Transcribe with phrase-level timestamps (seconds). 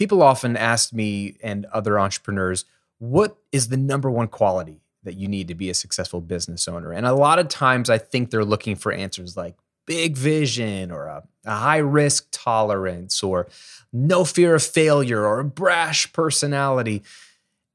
[0.00, 2.64] people often ask me and other entrepreneurs,
[3.00, 6.90] what is the number one quality that you need to be a successful business owner?
[6.90, 11.04] And a lot of times I think they're looking for answers like big vision or
[11.04, 13.46] a, a high risk tolerance or
[13.92, 17.02] no fear of failure or a brash personality.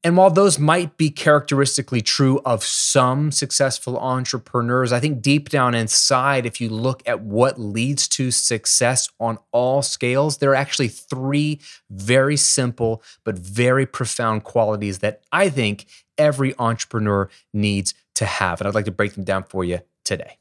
[0.05, 5.73] And while those might be characteristically true of some successful entrepreneurs, I think deep down
[5.73, 10.89] inside, if you look at what leads to success on all scales, there are actually
[10.89, 11.59] three
[11.89, 15.87] very simple but very profound qualities that I think
[16.19, 18.61] every entrepreneur needs to have.
[18.61, 20.37] And I'd like to break them down for you today.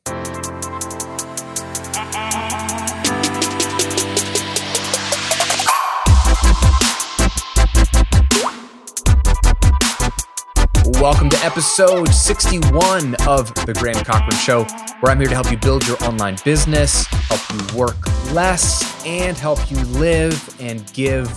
[11.05, 14.65] Welcome to episode 61 of The Graham Cochran Show,
[15.01, 19.37] where I'm here to help you build your online business, help you work less, and
[19.37, 21.29] help you live and give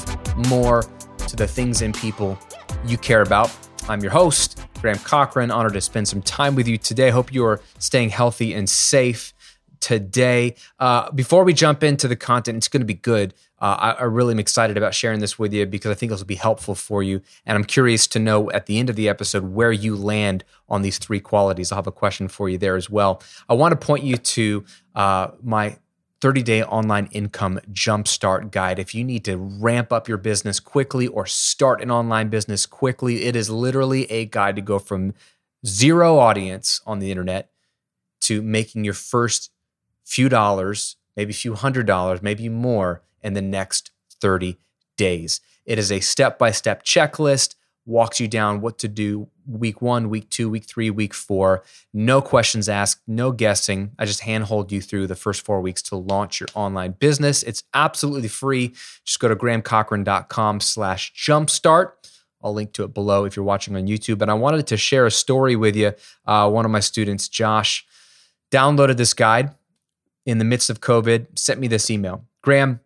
[0.48, 0.84] more
[1.28, 2.40] to the things and people
[2.86, 3.54] you care about.
[3.90, 5.52] I'm your host, Graham Cochran.
[5.52, 7.10] Honored to spend some time with you today.
[7.10, 9.34] Hope you are staying healthy and safe
[9.82, 10.56] today.
[10.80, 13.34] Uh, before we jump into the content, it's going to be good.
[13.60, 16.20] Uh, I, I, really am excited about sharing this with you because I think this
[16.20, 17.22] will be helpful for you.
[17.44, 20.84] And I'm curious to know at the end of the episode where you land on
[20.84, 21.72] these three qualities.
[21.72, 23.22] I'll have a question for you there as well.
[23.50, 25.78] I want to point you to uh, my
[26.22, 28.78] 30 day online income jumpstart guide.
[28.78, 33.24] If you need to ramp up your business quickly or start an online business quickly,
[33.24, 35.14] it is literally a guide to go from
[35.66, 37.50] zero audience on the internet
[38.22, 39.52] to making your first
[40.04, 44.58] few dollars, maybe a few hundred dollars, maybe more in the next 30
[44.98, 45.42] days.
[45.66, 50.10] It is a step by step checklist, walks you down what to do week one,
[50.10, 51.64] week two, week three, week four.
[51.94, 53.92] No questions asked, no guessing.
[53.98, 57.44] I just handhold you through the first four weeks to launch your online business.
[57.44, 58.74] It's absolutely free.
[59.06, 61.92] Just go to grahamcochran.com slash jumpstart.
[62.44, 64.22] I'll link to it below if you're watching on YouTube.
[64.22, 65.94] And I wanted to share a story with you.
[66.26, 67.86] Uh, one of my students, Josh,
[68.52, 69.56] downloaded this guide
[70.26, 72.26] in the midst of COVID, sent me this email.
[72.42, 72.82] Graham,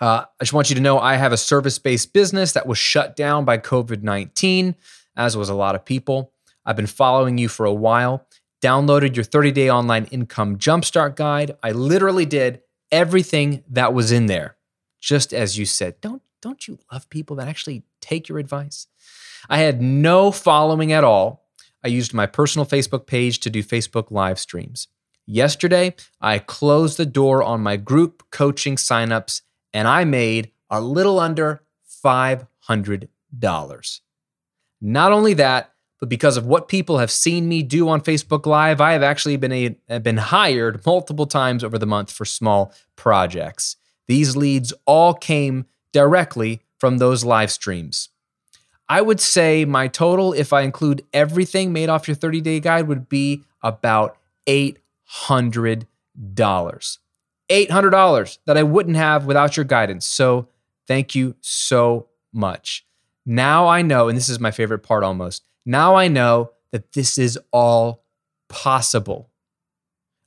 [0.00, 2.78] uh, I just want you to know I have a service based business that was
[2.78, 4.74] shut down by COVID 19,
[5.16, 6.32] as was a lot of people.
[6.64, 8.26] I've been following you for a while,
[8.62, 11.56] downloaded your 30 day online income jumpstart guide.
[11.62, 12.60] I literally did
[12.92, 14.56] everything that was in there,
[15.00, 16.00] just as you said.
[16.00, 18.86] Don't, don't you love people that actually take your advice?
[19.48, 21.46] I had no following at all.
[21.84, 24.88] I used my personal Facebook page to do Facebook live streams.
[25.26, 29.42] Yesterday, I closed the door on my group coaching signups
[29.72, 31.62] and I made a little under
[32.04, 34.00] $500.
[34.80, 38.80] Not only that, but because of what people have seen me do on Facebook Live,
[38.80, 43.76] I have actually been, a, been hired multiple times over the month for small projects.
[44.06, 48.10] These leads all came directly from those live streams.
[48.88, 52.86] I would say my total, if I include everything made off your 30 day guide,
[52.86, 55.86] would be about $800.
[57.50, 60.06] $800 that I wouldn't have without your guidance.
[60.06, 60.48] So
[60.86, 62.86] thank you so much.
[63.24, 67.18] Now I know, and this is my favorite part almost, now I know that this
[67.18, 68.04] is all
[68.48, 69.30] possible.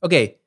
[0.04, 0.38] Okay,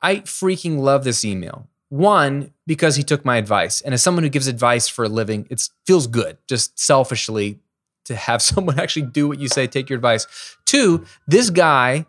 [0.00, 1.68] I freaking love this email.
[1.88, 3.80] One, because he took my advice.
[3.80, 7.60] And as someone who gives advice for a living, it feels good, just selfishly,
[8.06, 10.26] to have someone actually do what you say, take your advice.
[10.64, 12.06] Two, this guy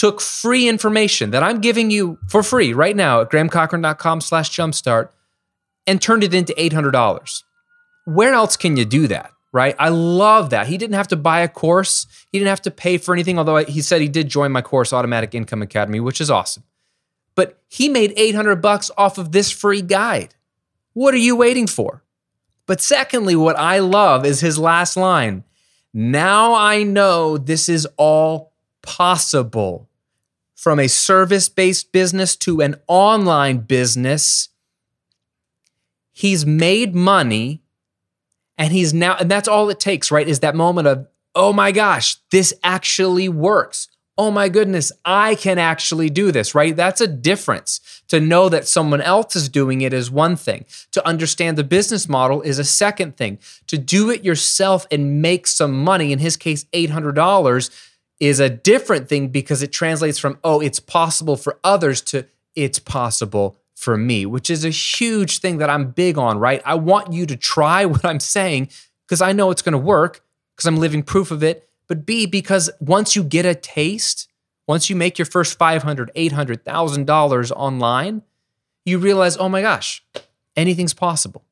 [0.00, 5.10] took free information that I'm giving you for free right now at grahamcochran.com slash jumpstart
[5.86, 7.42] and turned it into $800.
[8.06, 9.30] Where else can you do that?
[9.52, 9.76] Right?
[9.78, 10.68] I love that.
[10.68, 12.06] He didn't have to buy a course.
[12.32, 14.94] He didn't have to pay for anything, although he said he did join my course,
[14.94, 16.62] Automatic Income Academy, which is awesome.
[17.34, 20.34] But he made 800 bucks off of this free guide.
[20.94, 22.02] What are you waiting for?
[22.64, 25.44] But secondly, what I love is his last line.
[25.92, 29.89] Now I know this is all possible
[30.60, 34.50] from a service based business to an online business.
[36.12, 37.62] He's made money
[38.58, 40.28] and he's now, and that's all it takes, right?
[40.28, 43.88] Is that moment of, oh my gosh, this actually works.
[44.18, 46.76] Oh my goodness, I can actually do this, right?
[46.76, 47.80] That's a difference.
[48.08, 50.66] To know that someone else is doing it is one thing.
[50.92, 53.38] To understand the business model is a second thing.
[53.68, 57.70] To do it yourself and make some money, in his case, $800,
[58.20, 62.78] is a different thing because it translates from, oh, it's possible for others to it's
[62.78, 66.60] possible for me, which is a huge thing that I'm big on, right?
[66.66, 68.68] I want you to try what I'm saying
[69.06, 70.20] because I know it's going to work
[70.54, 71.68] because I'm living proof of it.
[71.88, 74.28] But B, because once you get a taste,
[74.68, 78.22] once you make your first $500, $800,000 online,
[78.84, 80.04] you realize, oh my gosh,
[80.56, 81.44] anything's possible.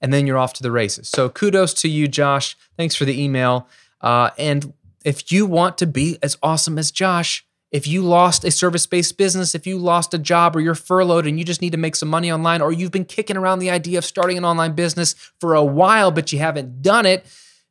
[0.00, 1.08] and then you're off to the races.
[1.08, 2.56] So kudos to you, Josh.
[2.76, 3.68] Thanks for the email.
[4.00, 4.72] Uh, and
[5.04, 9.16] if you want to be as awesome as Josh, if you lost a service based
[9.16, 11.96] business, if you lost a job or you're furloughed and you just need to make
[11.96, 15.14] some money online, or you've been kicking around the idea of starting an online business
[15.40, 17.26] for a while, but you haven't done it,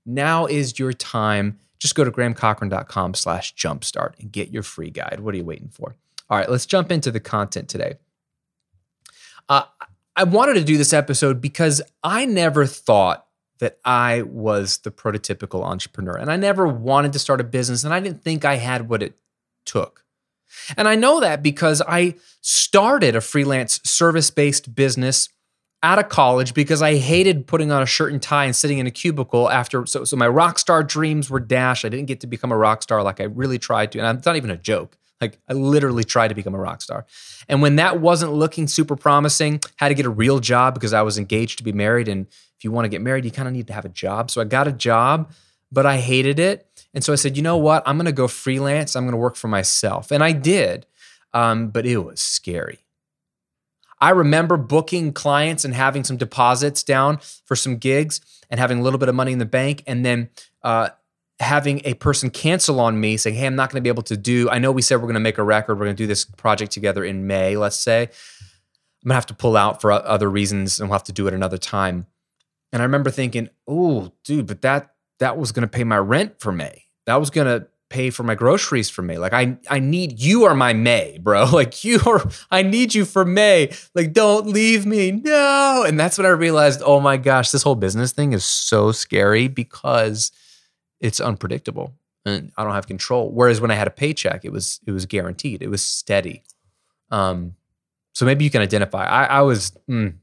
[0.05, 1.59] now is your time.
[1.77, 5.19] Just go to grahamcochran.com slash jumpstart and get your free guide.
[5.19, 5.95] What are you waiting for?
[6.29, 7.95] All right, let's jump into the content today.
[9.47, 9.63] Uh,
[10.15, 13.25] I wanted to do this episode because I never thought
[13.61, 17.93] that I was the prototypical entrepreneur and I never wanted to start a business and
[17.93, 19.13] I didn't think I had what it
[19.65, 20.03] took.
[20.75, 25.29] And I know that because I started a freelance service based business
[25.83, 28.87] out of college because I hated putting on a shirt and tie and sitting in
[28.87, 29.85] a cubicle after.
[29.85, 31.85] So, so my rock star dreams were dashed.
[31.85, 33.99] I didn't get to become a rock star like I really tried to.
[33.99, 34.97] And it's not even a joke.
[35.21, 37.05] Like I literally tried to become a rock star.
[37.47, 41.03] And when that wasn't looking super promising, had to get a real job because I
[41.03, 42.07] was engaged to be married.
[42.07, 42.25] And
[42.61, 44.29] if you want to get married, you kind of need to have a job.
[44.29, 45.31] So I got a job,
[45.71, 46.67] but I hated it.
[46.93, 47.81] And so I said, you know what?
[47.87, 48.95] I'm going to go freelance.
[48.95, 50.11] I'm going to work for myself.
[50.11, 50.85] And I did.
[51.33, 52.85] Um, but it was scary.
[53.99, 58.21] I remember booking clients and having some deposits down for some gigs
[58.51, 59.81] and having a little bit of money in the bank.
[59.87, 60.29] And then
[60.61, 60.89] uh,
[61.39, 64.17] having a person cancel on me saying, Hey, I'm not going to be able to
[64.17, 66.05] do, I know we said we're going to make a record, we're going to do
[66.05, 68.01] this project together in May, let's say.
[68.03, 71.25] I'm going to have to pull out for other reasons and we'll have to do
[71.25, 72.05] it another time.
[72.71, 76.51] And I remember thinking, oh, dude, but that that was to pay my rent for
[76.51, 76.85] May.
[77.05, 79.17] That was to pay for my groceries for May.
[79.17, 81.45] Like I I need you are my May, bro.
[81.51, 83.71] Like you are I need you for May.
[83.93, 85.11] Like don't leave me.
[85.11, 85.83] No.
[85.85, 89.47] And that's when I realized, "Oh my gosh, this whole business thing is so scary
[89.47, 90.31] because
[90.99, 91.93] it's unpredictable
[92.25, 93.31] and I don't have control.
[93.31, 95.61] Whereas when I had a paycheck, it was it was guaranteed.
[95.61, 96.43] It was steady.
[97.09, 97.55] Um,
[98.13, 99.05] so maybe you can identify.
[99.05, 100.15] I, I was mm,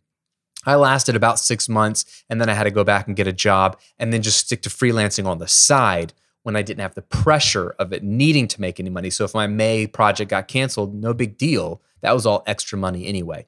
[0.69, 3.33] I lasted about six months, and then I had to go back and get a
[3.33, 6.13] job, and then just stick to freelancing on the side
[6.43, 9.11] when I didn't have the pressure of it needing to make any money.
[9.11, 11.81] So if my May project got canceled, no big deal.
[12.03, 13.47] That was all extra money anyway.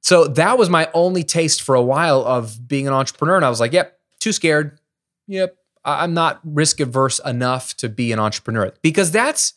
[0.00, 3.50] So that was my only taste for a while of being an entrepreneur, and I
[3.50, 4.78] was like, "Yep, too scared.
[5.26, 9.54] Yep, I'm not risk averse enough to be an entrepreneur because that's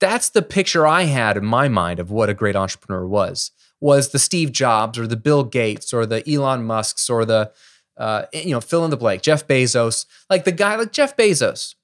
[0.00, 3.50] that's the picture I had in my mind of what a great entrepreneur was.
[3.80, 7.52] Was the Steve Jobs or the Bill Gates or the Elon Musk's or the
[7.96, 11.74] uh, you know fill in the blank Jeff Bezos like the guy like Jeff Bezos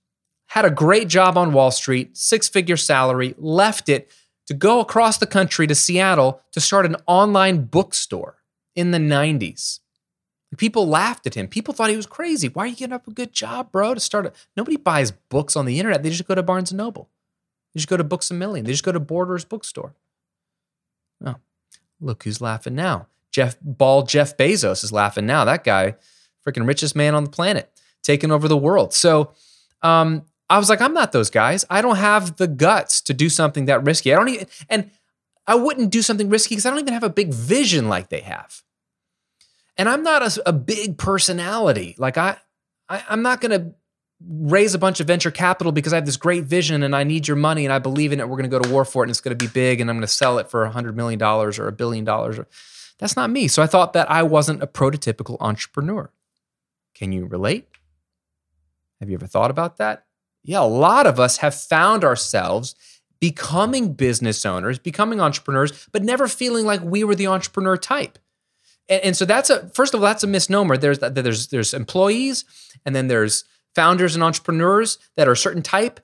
[0.49, 4.11] had a great job on Wall Street six figure salary left it
[4.47, 8.37] to go across the country to Seattle to start an online bookstore
[8.75, 9.81] in the 90s
[10.57, 11.49] People laughed at him.
[11.49, 12.49] People thought he was crazy.
[12.49, 13.95] Why are you getting up a good job, bro?
[13.95, 16.03] To start a nobody buys books on the internet.
[16.03, 17.11] They just go to Barnes and Noble.
[17.75, 18.65] They just go to Books a Million.
[18.65, 19.95] They just go to Borders bookstore.
[21.25, 21.35] Oh,
[22.01, 23.07] look who's laughing now.
[23.33, 25.45] Jeff Ball Jeff Bezos is laughing now.
[25.45, 25.97] That guy,
[26.47, 27.71] freaking richest man on the planet,
[28.03, 28.95] taking over the world.
[28.95, 29.33] So
[29.83, 31.65] um, I was like, I'm not those guys.
[31.69, 34.13] I don't have the guts to do something that risky.
[34.13, 34.91] I don't even, and
[35.47, 38.21] I wouldn't do something risky because I don't even have a big vision like they
[38.21, 38.63] have.
[39.77, 41.95] And I'm not a, a big personality.
[41.99, 42.37] Like I,
[42.89, 43.75] I I'm not to
[44.25, 47.29] raise a bunch of venture capital because I have this great vision and I need
[47.29, 48.29] your money and I believe in it.
[48.29, 49.91] We're going to go to war for it and it's going to be big and
[49.91, 52.39] I'm going to sell it for a hundred million dollars or a billion dollars.
[52.99, 53.47] That's not me.
[53.49, 56.11] So I thought that I wasn't a prototypical entrepreneur.
[56.95, 57.69] Can you relate?
[59.01, 60.07] Have you ever thought about that?
[60.43, 62.75] Yeah, a lot of us have found ourselves
[63.21, 68.19] becoming business owners, becoming entrepreneurs, but never feeling like we were the entrepreneur type.
[68.89, 70.77] And, and so that's a first of all that's a misnomer.
[70.77, 72.45] There's there's there's employees,
[72.85, 73.45] and then there's
[73.77, 76.01] founders and entrepreneurs that are a certain type.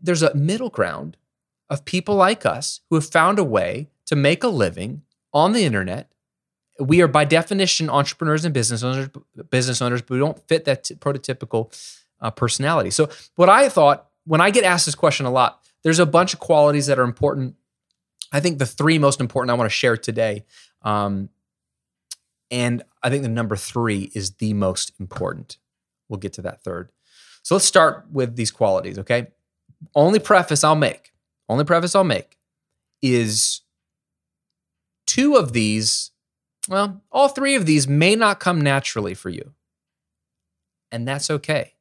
[0.00, 1.16] There's a middle ground
[1.68, 5.02] of people like us who have found a way to make a living
[5.32, 6.10] on the internet.
[6.78, 9.08] We are by definition entrepreneurs and business owners,
[9.50, 11.76] business owners, but we don't fit that t- prototypical
[12.20, 12.90] uh, personality.
[12.90, 16.32] So what I thought when I get asked this question a lot, there's a bunch
[16.32, 17.56] of qualities that are important.
[18.32, 20.44] I think the three most important I want to share today
[20.82, 21.28] um,
[22.50, 25.58] and I think the number three is the most important.
[26.08, 26.90] We'll get to that third.
[27.42, 29.28] So let's start with these qualities, okay?
[29.94, 31.12] Only preface I'll make,
[31.48, 32.38] only preface I'll make
[33.02, 33.62] is
[35.06, 36.10] two of these,
[36.68, 39.52] well, all three of these may not come naturally for you.
[40.92, 41.74] And that's okay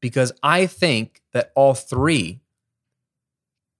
[0.00, 2.40] because I think that all three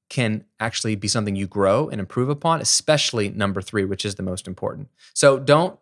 [0.09, 4.23] can actually be something you grow and improve upon, especially number three, which is the
[4.23, 4.89] most important.
[5.15, 5.79] So don't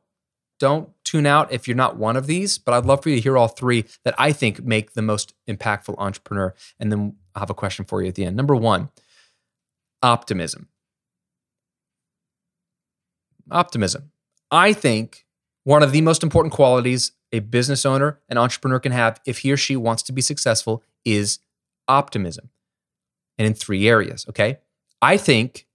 [0.61, 3.21] don't tune out if you're not one of these, but I'd love for you to
[3.21, 6.55] hear all three that I think make the most impactful entrepreneur.
[6.79, 8.37] And then I'll have a question for you at the end.
[8.37, 8.91] Number one,
[10.03, 10.69] optimism.
[13.51, 14.11] Optimism.
[14.51, 15.27] I think
[15.65, 19.51] One of the most important qualities a business owner, an entrepreneur can have if he
[19.51, 21.41] or she wants to be successful is
[21.89, 22.51] optimism.
[23.39, 24.59] And in three areas, okay?
[25.03, 25.67] I think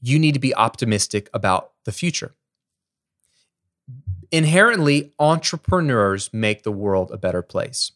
[0.00, 2.34] you need to be optimistic about the future.
[4.32, 7.92] Inherently, entrepreneurs make the world a better place.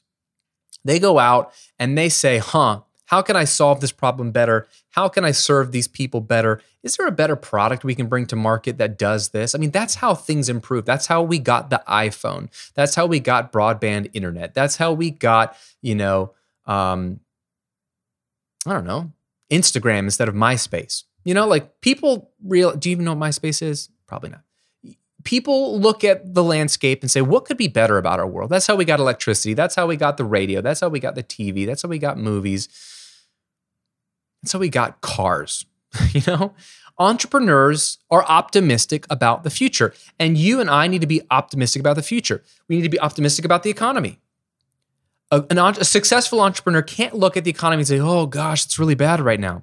[0.85, 4.69] They go out and they say, huh, how can I solve this problem better?
[4.91, 6.63] How can I serve these people better?
[6.83, 9.55] Is there a better product we can bring to market that does this?
[9.55, 10.85] I mean, that's how things improve.
[10.85, 12.49] That's how we got the iPhone.
[12.75, 14.55] That's how we got broadband internet.
[14.55, 16.35] That's how we got, you know,
[16.67, 17.21] um,
[18.65, 19.13] I don't know,
[19.51, 21.05] Instagram instead of MySpace.
[21.25, 23.91] You know, like people real do you even know what MySpace is?
[24.07, 24.43] Probably not
[25.25, 28.51] people look at the landscape and say, what could be better about our world?
[28.51, 29.55] That's how we got electricity.
[29.55, 30.61] That's how we got the radio.
[30.61, 31.67] That's how we got the TV.
[31.67, 32.69] That's how we got movies.
[34.43, 35.67] And so we got cars,
[36.13, 36.55] you know?
[36.99, 39.95] Entrepreneurs are optimistic about the future.
[40.19, 42.43] And you and I need to be optimistic about the future.
[42.69, 44.19] We need to be optimistic about the economy.
[45.31, 48.79] A, an, a successful entrepreneur can't look at the economy and say, oh gosh, it's
[48.79, 49.63] really bad right now.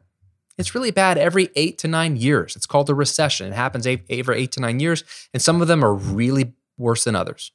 [0.57, 2.55] It's really bad every eight to nine years.
[2.55, 3.47] It's called a recession.
[3.47, 7.15] It happens every eight to nine years, and some of them are really worse than
[7.15, 7.51] others.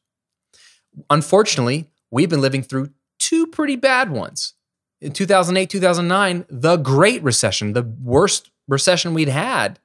[1.10, 4.54] Unfortunately, we've been living through two pretty bad ones
[5.02, 9.80] in 2008, 2009, the Great Recession, the worst recession we'd had,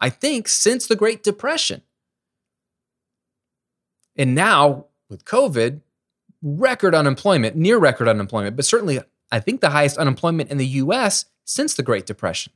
[0.00, 1.82] I think, since the Great Depression.
[4.16, 5.82] And now with COVID,
[6.42, 11.26] record unemployment, near record unemployment, but certainly I think the highest unemployment in the US
[11.46, 12.52] since the Great Depression.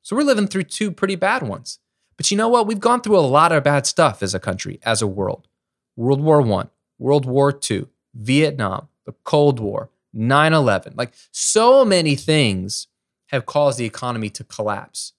[0.00, 1.78] So we're living through two pretty bad ones.
[2.16, 2.66] But you know what?
[2.66, 5.48] We've gone through a lot of bad stuff as a country, as a world.
[5.96, 10.94] World War I, World War II, Vietnam, the Cold War, 9 11.
[10.96, 12.86] Like so many things
[13.26, 15.12] have caused the economy to collapse.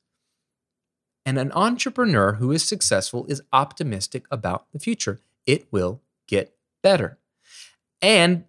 [1.26, 5.20] And an entrepreneur who is successful is optimistic about the future.
[5.46, 7.18] It will get better.
[8.02, 8.46] And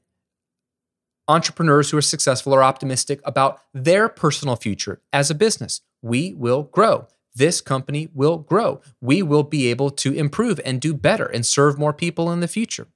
[1.28, 5.80] entrepreneurs who are successful are optimistic about their personal future as a business.
[6.02, 7.08] We will grow.
[7.34, 8.80] This company will grow.
[9.00, 12.48] We will be able to improve and do better and serve more people in the
[12.48, 12.86] future.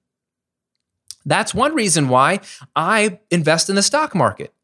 [1.25, 2.40] That's one reason why
[2.76, 4.54] I invest in the stock market.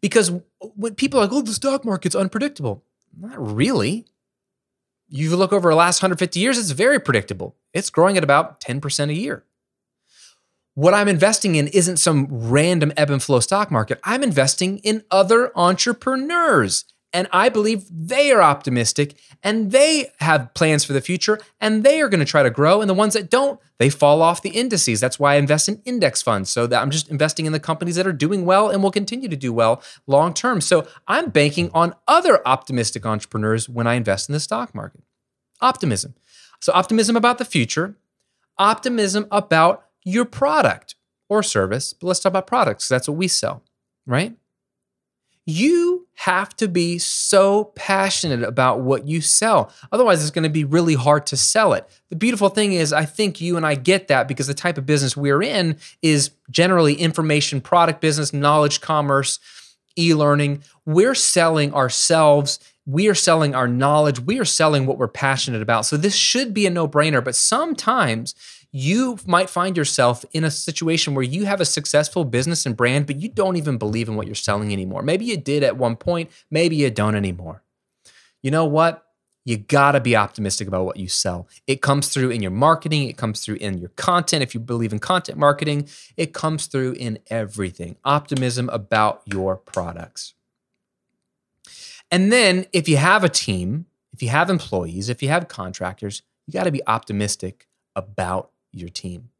[0.00, 2.84] Because when people are like, oh, the stock market's unpredictable.
[3.18, 4.06] Not really.
[5.08, 7.56] You look over the last 150 years, it's very predictable.
[7.72, 9.44] It's growing at about 10% a year.
[10.74, 14.00] What I'm investing in isn't some random ebb and flow stock market.
[14.04, 20.82] I'm investing in other entrepreneurs and I believe they are optimistic and they have plans
[20.82, 22.80] for the future and they are going to try to grow.
[22.80, 24.98] And the ones that don't, they fall off the indices.
[24.98, 27.96] That's why I invest in index funds so that I'm just investing in the companies
[27.96, 30.62] that are doing well and will continue to do well long term.
[30.62, 35.02] So I'm banking on other optimistic entrepreneurs when I invest in the stock market.
[35.60, 36.14] Optimism.
[36.60, 37.96] So, optimism about the future,
[38.56, 40.94] optimism about your product
[41.28, 41.92] or service.
[41.92, 42.88] But let's talk about products.
[42.88, 43.62] That's what we sell,
[44.06, 44.36] right?
[45.46, 49.72] you have to be so passionate about what you sell.
[49.90, 51.88] Otherwise, it's going to be really hard to sell it.
[52.10, 54.86] The beautiful thing is, I think you and I get that because the type of
[54.86, 59.40] business we're in is generally information product business, knowledge commerce,
[59.98, 60.62] e learning.
[60.86, 62.60] We're selling ourselves.
[62.86, 64.20] We are selling our knowledge.
[64.20, 65.86] We are selling what we're passionate about.
[65.86, 67.22] So this should be a no brainer.
[67.22, 68.34] But sometimes
[68.72, 73.06] you might find yourself in a situation where you have a successful business and brand,
[73.06, 75.02] but you don't even believe in what you're selling anymore.
[75.02, 77.62] Maybe you did at one point, maybe you don't anymore.
[78.42, 79.04] You know what?
[79.44, 81.48] You gotta be optimistic about what you sell.
[81.66, 84.42] It comes through in your marketing, it comes through in your content.
[84.42, 87.96] If you believe in content marketing, it comes through in everything.
[88.04, 90.34] Optimism about your products.
[92.10, 96.22] And then if you have a team, if you have employees, if you have contractors,
[96.46, 99.30] you gotta be optimistic about your team,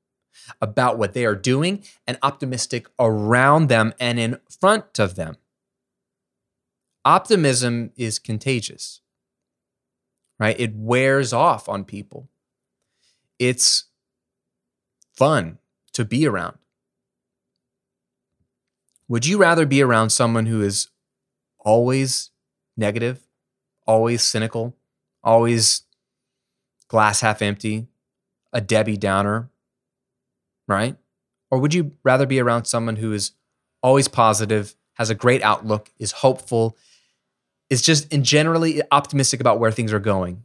[0.60, 5.36] about what they are doing, and optimistic around them and in front of them.
[7.04, 9.00] Optimism is contagious,
[10.38, 10.58] right?
[10.58, 12.28] It wears off on people.
[13.38, 13.84] It's
[15.14, 15.58] fun
[15.92, 16.58] to be around.
[19.08, 20.88] Would you rather be around someone who is
[21.58, 22.30] always
[22.76, 23.20] negative,
[23.86, 24.76] always cynical,
[25.22, 25.82] always
[26.88, 27.88] glass half empty,
[28.52, 29.50] a Debbie Downer,
[30.68, 30.96] right?
[31.50, 33.32] Or would you rather be around someone who is
[33.82, 36.76] always positive, has a great outlook, is hopeful,
[37.70, 40.44] is just in generally optimistic about where things are going?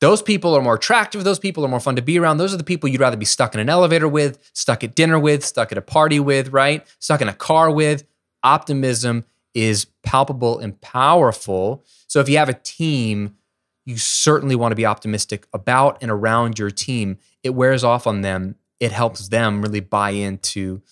[0.00, 1.24] Those people are more attractive.
[1.24, 2.36] Those people are more fun to be around.
[2.36, 5.18] Those are the people you'd rather be stuck in an elevator with, stuck at dinner
[5.18, 6.86] with, stuck at a party with, right?
[6.98, 8.04] Stuck in a car with.
[8.42, 11.82] Optimism is palpable and powerful.
[12.08, 13.36] So if you have a team,
[13.86, 17.18] you certainly want to be optimistic about and around your team.
[17.42, 18.56] It wears off on them.
[18.80, 20.82] It helps them really buy into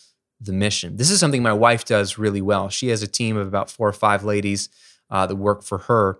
[0.41, 0.97] the mission.
[0.97, 2.69] This is something my wife does really well.
[2.69, 4.69] She has a team of about four or five ladies
[5.11, 6.19] uh, that work for her,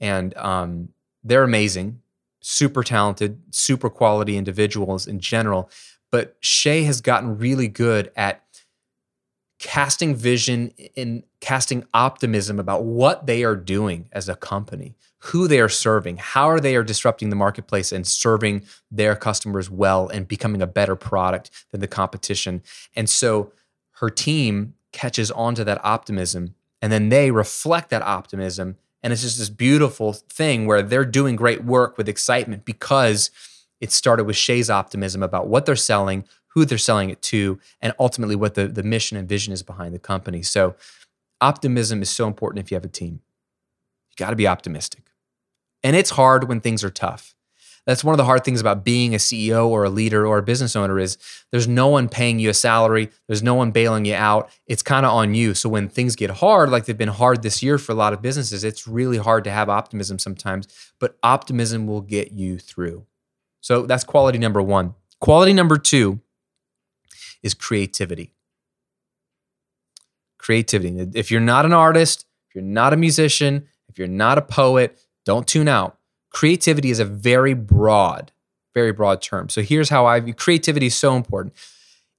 [0.00, 0.88] and um,
[1.24, 2.02] they're amazing,
[2.40, 5.70] super talented, super quality individuals in general.
[6.10, 8.42] But Shay has gotten really good at
[9.58, 15.60] casting vision and casting optimism about what they are doing as a company, who they
[15.60, 20.62] are serving, how they are disrupting the marketplace and serving their customers well and becoming
[20.62, 22.62] a better product than the competition.
[22.94, 23.52] And so
[23.92, 29.38] her team catches onto that optimism and then they reflect that optimism and it's just
[29.38, 33.30] this beautiful thing where they're doing great work with excitement because
[33.80, 37.92] it started with Shay's optimism about what they're selling, who they're selling it to, and
[38.00, 40.42] ultimately what the, the mission and vision is behind the company.
[40.42, 40.74] So,
[41.40, 43.20] optimism is so important if you have a team.
[44.16, 45.04] Got to be optimistic.
[45.82, 47.34] And it's hard when things are tough.
[47.86, 50.42] That's one of the hard things about being a CEO or a leader or a
[50.42, 51.18] business owner is
[51.52, 54.50] there's no one paying you a salary, there's no one bailing you out.
[54.66, 55.54] It's kind of on you.
[55.54, 58.20] So when things get hard, like they've been hard this year for a lot of
[58.20, 60.66] businesses, it's really hard to have optimism sometimes,
[60.98, 63.06] but optimism will get you through.
[63.60, 64.94] So that's quality number 1.
[65.20, 66.18] Quality number 2
[67.44, 68.32] is creativity.
[70.38, 71.08] Creativity.
[71.14, 74.98] If you're not an artist, if you're not a musician, if you're not a poet,
[75.24, 75.96] don't tune out
[76.36, 78.30] creativity is a very broad,
[78.74, 79.48] very broad term.
[79.48, 81.54] So here's how I view creativity is so important.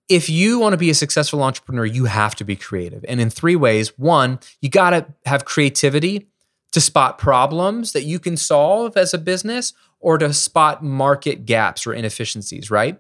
[0.10, 3.06] If you want to be a successful entrepreneur, you have to be creative.
[3.08, 3.96] And in three ways.
[3.96, 6.26] One, you got to have creativity
[6.72, 11.86] to spot problems that you can solve as a business or to spot market gaps
[11.86, 12.98] or inefficiencies, right?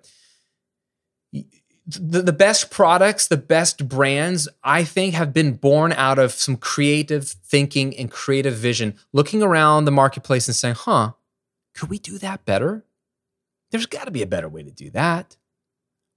[1.88, 6.58] The, the best products, the best brands, I think, have been born out of some
[6.58, 11.14] creative thinking and creative vision, looking around the marketplace and saying, huh,
[11.74, 12.84] could we do that better?
[13.72, 15.38] There's got to be a better way to do that.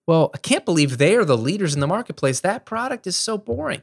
[0.06, 2.40] Well, I can't believe they are the leaders in the marketplace.
[2.40, 3.82] That product is so boring.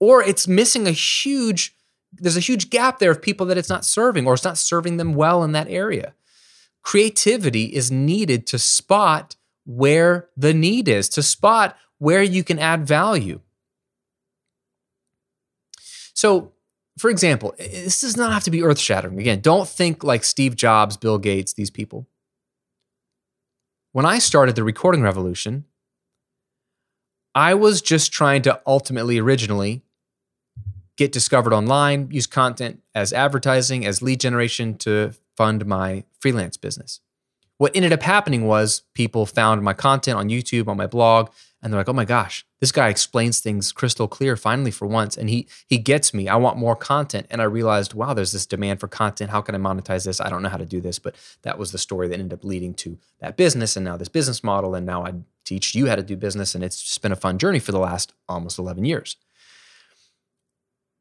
[0.00, 1.76] Or it's missing a huge,
[2.12, 4.96] there's a huge gap there of people that it's not serving, or it's not serving
[4.96, 6.14] them well in that area.
[6.82, 12.86] Creativity is needed to spot where the need is, to spot where you can add
[12.86, 13.40] value.
[16.14, 16.52] So,
[16.98, 19.18] for example, this does not have to be earth shattering.
[19.18, 22.06] Again, don't think like Steve Jobs, Bill Gates, these people.
[23.92, 25.64] When I started the recording revolution,
[27.34, 29.82] I was just trying to ultimately, originally,
[30.96, 37.00] get discovered online, use content as advertising, as lead generation to fund my freelance business
[37.62, 41.30] what ended up happening was people found my content on YouTube, on my blog,
[41.62, 45.16] and they're like, "Oh my gosh, this guy explains things crystal clear finally for once
[45.16, 46.26] and he he gets me.
[46.26, 49.30] I want more content." And I realized, "Wow, there's this demand for content.
[49.30, 50.20] How can I monetize this?
[50.20, 52.44] I don't know how to do this." But that was the story that ended up
[52.44, 55.12] leading to that business and now this business model and now I
[55.44, 57.78] teach you how to do business and it's just been a fun journey for the
[57.78, 59.16] last almost 11 years.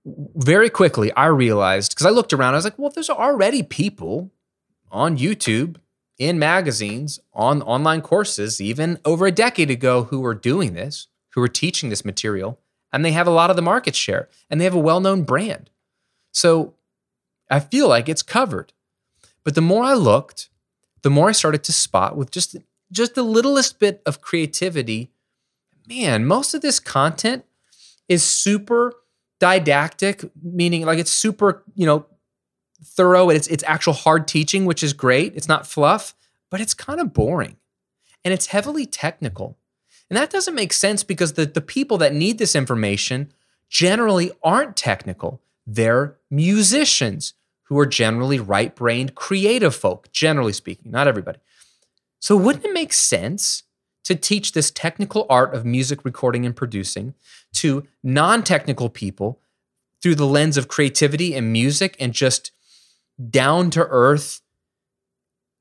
[0.06, 4.30] Very quickly, I realized because I looked around, I was like, "Well, there's already people
[4.91, 5.78] on YouTube
[6.21, 11.41] in magazines, on online courses, even over a decade ago, who were doing this, who
[11.41, 12.60] were teaching this material,
[12.93, 15.23] and they have a lot of the market share and they have a well known
[15.23, 15.71] brand.
[16.31, 16.75] So
[17.49, 18.71] I feel like it's covered.
[19.43, 20.49] But the more I looked,
[21.01, 22.55] the more I started to spot with just,
[22.91, 25.10] just the littlest bit of creativity.
[25.88, 27.45] Man, most of this content
[28.07, 28.93] is super
[29.39, 32.05] didactic, meaning like it's super, you know,
[32.84, 33.30] thorough.
[33.30, 35.36] It's it's actual hard teaching, which is great.
[35.36, 36.15] It's not fluff,
[36.50, 37.58] but it's kind of boring.
[38.24, 39.58] And it's heavily technical.
[40.10, 43.32] And that doesn't make sense because the, the people that need this information
[43.70, 45.41] generally aren't technical.
[45.65, 51.39] They're musicians who are generally right brained, creative folk, generally speaking, not everybody.
[52.20, 53.63] So, wouldn't it make sense
[54.04, 57.13] to teach this technical art of music recording and producing
[57.54, 59.39] to non technical people
[60.02, 62.52] through the lens of creativity and music and just
[63.29, 64.41] down to earth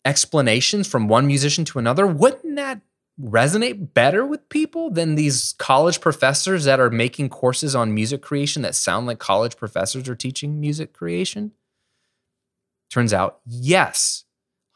[0.04, 2.80] explanations from one musician to another, wouldn't that
[3.20, 8.62] resonate better with people than these college professors that are making courses on music creation
[8.62, 11.52] that sound like college professors are teaching music creation?
[12.90, 14.24] Turns out, yes.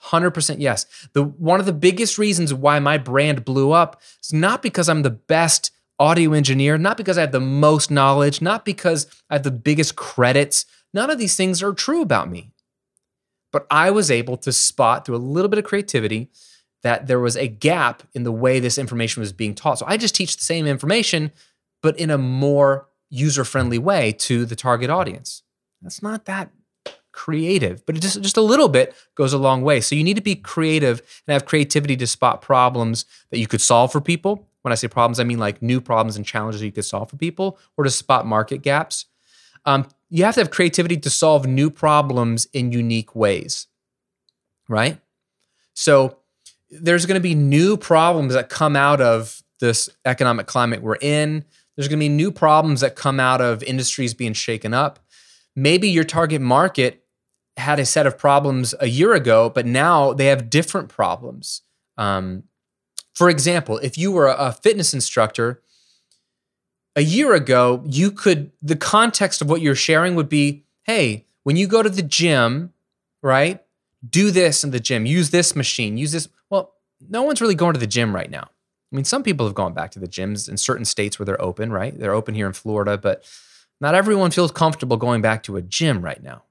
[0.05, 0.87] 100% yes.
[1.15, 5.03] The one of the biggest reasons why my brand blew up is not because I'm
[5.03, 9.45] the best audio engineer, not because I have the most knowledge, not because I have
[9.45, 10.67] the biggest credits.
[10.93, 12.53] None of these things are true about me.
[13.55, 16.29] But I was able to spot through a little bit of creativity
[16.83, 19.79] that there was a gap in the way this information was being taught.
[19.79, 21.31] So I just teach the same information,
[21.81, 25.45] but in a more user friendly way to the target audience.
[25.81, 26.51] That's not that
[27.13, 29.81] creative, but just just a little bit goes a long way.
[29.81, 33.61] So you need to be creative and have creativity to spot problems that you could
[33.61, 34.49] solve for people.
[34.63, 37.17] When I say problems, I mean like new problems and challenges you could solve for
[37.17, 39.07] people, or to spot market gaps.
[39.67, 43.67] Um, you have to have creativity to solve new problems in unique ways,
[44.69, 45.01] right?
[45.75, 46.19] So
[46.71, 51.45] there's going to be new problems that come out of this economic climate we're in.
[51.77, 54.99] There's going to be new problems that come out of industries being shaken up.
[55.57, 57.05] Maybe your target market
[57.57, 61.63] had a set of problems a year ago, but now they have different problems.
[61.97, 62.45] Um,
[63.15, 65.63] for example, if you were a fitness instructor,
[66.97, 71.57] a year ago, you could, the context of what you're sharing would be hey, when
[71.57, 72.73] you go to the gym,
[73.23, 73.63] right,
[74.09, 76.29] do this in the gym, use this machine, use this.
[76.51, 76.75] Well,
[77.09, 78.43] no one's really going to the gym right now.
[78.43, 81.41] I mean, some people have gone back to the gyms in certain states where they're
[81.41, 81.99] open, right?
[81.99, 83.25] They're open here in Florida, but
[83.81, 86.43] not everyone feels comfortable going back to a gym right now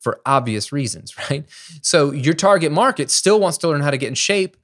[0.00, 1.44] for obvious reasons, right?
[1.82, 4.56] So your target market still wants to learn how to get in shape,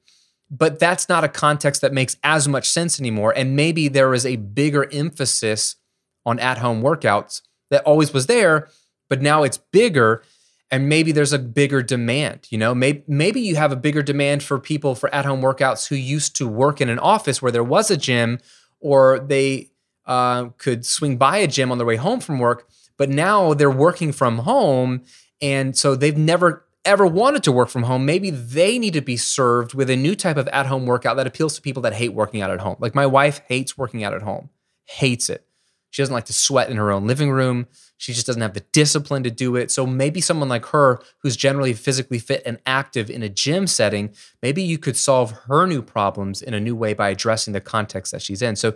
[0.51, 3.33] but that's not a context that makes as much sense anymore.
[3.37, 5.77] And maybe there is a bigger emphasis
[6.25, 8.69] on at home workouts that always was there,
[9.09, 10.23] but now it's bigger.
[10.71, 12.75] And maybe there's a bigger demand, you know.
[12.75, 16.49] Maybe maybe you have a bigger demand for people for at-home workouts who used to
[16.49, 18.41] work in an office where there was a gym,
[18.81, 19.71] or they
[20.07, 23.71] uh, could swing by a gym on their way home from work, but now they're
[23.71, 25.03] working from home
[25.41, 28.07] and so they've never ever wanted to work from home.
[28.07, 31.27] Maybe they need to be served with a new type of at home workout that
[31.27, 32.77] appeals to people that hate working out at home.
[32.79, 34.51] Like my wife hates working out at home,
[34.85, 35.47] hates it.
[35.91, 37.69] She doesn't like to sweat in her own living room.
[37.97, 39.71] She just doesn't have the discipline to do it.
[39.71, 44.15] So maybe someone like her, who's generally physically fit and active in a gym setting,
[44.43, 48.13] maybe you could solve her new problems in a new way by addressing the context
[48.13, 48.57] that she's in.
[48.57, 48.75] So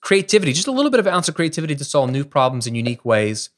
[0.00, 3.04] creativity, just a little bit of ounce of creativity to solve new problems in unique
[3.04, 3.50] ways.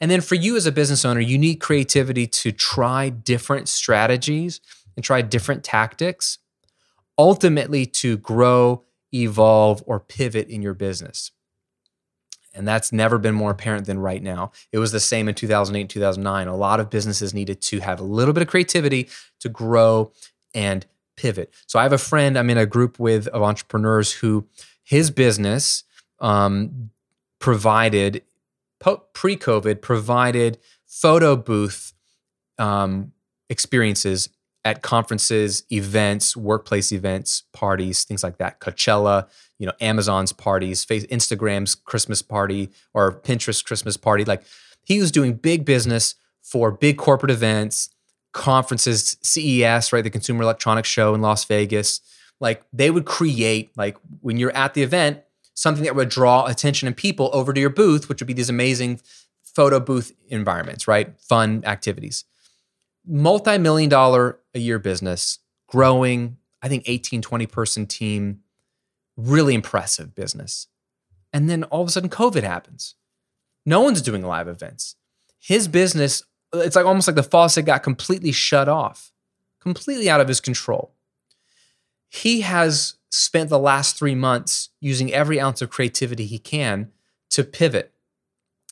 [0.00, 4.60] And then for you as a business owner, you need creativity to try different strategies
[4.96, 6.38] and try different tactics,
[7.18, 11.32] ultimately to grow, evolve, or pivot in your business.
[12.54, 14.52] And that's never been more apparent than right now.
[14.72, 16.48] It was the same in 2008 2009.
[16.48, 19.08] A lot of businesses needed to have a little bit of creativity
[19.40, 20.12] to grow
[20.54, 20.84] and
[21.16, 21.52] pivot.
[21.66, 24.46] So I have a friend, I'm in a group with of entrepreneurs who
[24.82, 25.84] his business
[26.18, 26.90] um,
[27.38, 28.22] provided
[28.80, 31.92] pre COVID provided photo booth
[32.58, 33.12] um,
[33.48, 34.28] experiences
[34.64, 38.60] at conferences, events, workplace events, parties, things like that.
[38.60, 39.26] Coachella,
[39.58, 44.24] you know, Amazon's parties, Instagram's Christmas party or Pinterest Christmas party.
[44.24, 44.42] Like
[44.84, 47.90] he was doing big business for big corporate events,
[48.32, 52.00] conferences, CES, right, the Consumer Electronics Show in Las Vegas.
[52.38, 55.22] Like they would create, like when you're at the event,
[55.60, 58.48] something that would draw attention and people over to your booth, which would be these
[58.48, 58.98] amazing
[59.42, 61.20] photo booth environments, right?
[61.20, 62.24] Fun activities.
[63.06, 68.40] Multi million dollar a year business, growing, I think 18, 20 person team,
[69.18, 70.66] really impressive business.
[71.30, 72.94] And then all of a sudden, COVID happens.
[73.66, 74.96] No one's doing live events.
[75.38, 76.22] His business,
[76.54, 79.12] it's like almost like the faucet got completely shut off,
[79.60, 80.94] completely out of his control.
[82.08, 86.90] He has spent the last three months using every ounce of creativity he can
[87.30, 87.92] to pivot.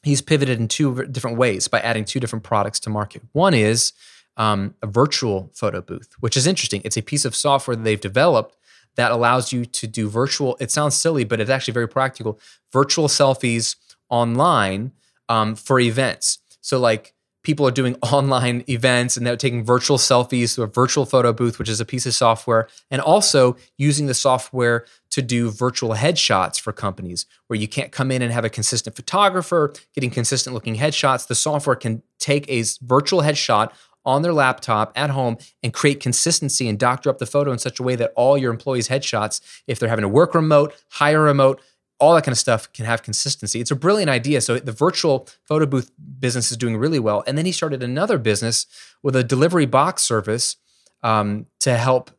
[0.03, 3.23] He's pivoted in two different ways by adding two different products to market.
[3.33, 3.93] One is
[4.37, 6.81] um, a virtual photo booth, which is interesting.
[6.85, 8.57] It's a piece of software that they've developed
[8.95, 10.57] that allows you to do virtual.
[10.61, 12.39] It sounds silly, but it's actually very practical.
[12.73, 13.77] Virtual selfies
[14.09, 14.93] online
[15.29, 16.39] um, for events.
[16.61, 17.15] So, like
[17.49, 21.59] people are doing online events and they're taking virtual selfies to a virtual photo booth,
[21.59, 26.61] which is a piece of software, and also using the software to do virtual headshots
[26.61, 30.77] for companies where you can't come in and have a consistent photographer getting consistent looking
[30.77, 31.27] headshots.
[31.27, 33.73] The software can take a virtual headshot
[34.05, 37.81] on their laptop at home and create consistency and doctor up the photo in such
[37.81, 41.63] a way that all your employees' headshots, if they're having to work remote, hire remote,
[42.01, 43.61] all that kind of stuff can have consistency.
[43.61, 44.41] It's a brilliant idea.
[44.41, 47.25] So the virtual photo booth business is doing really well.
[47.27, 48.67] And then he started another business
[49.03, 50.57] with a delivery box service
[51.03, 52.11] um, to help.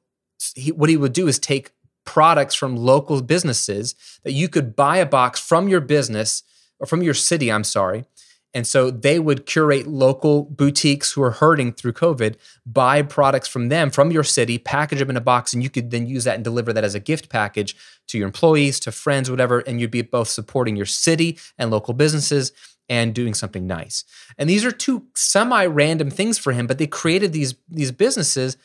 [0.55, 1.71] He, what he would do is take
[2.05, 6.43] products from local businesses that you could buy a box from your business
[6.79, 8.05] or from your city, I'm sorry,
[8.53, 12.35] and so they would curate local boutiques who are hurting through COVID,
[12.65, 15.91] buy products from them, from your city, package them in a box, and you could
[15.91, 17.75] then use that and deliver that as a gift package
[18.07, 19.59] to your employees, to friends, whatever.
[19.59, 22.51] And you'd be both supporting your city and local businesses
[22.89, 24.03] and doing something nice.
[24.37, 28.57] And these are two semi-random things for him, but they created these, these businesses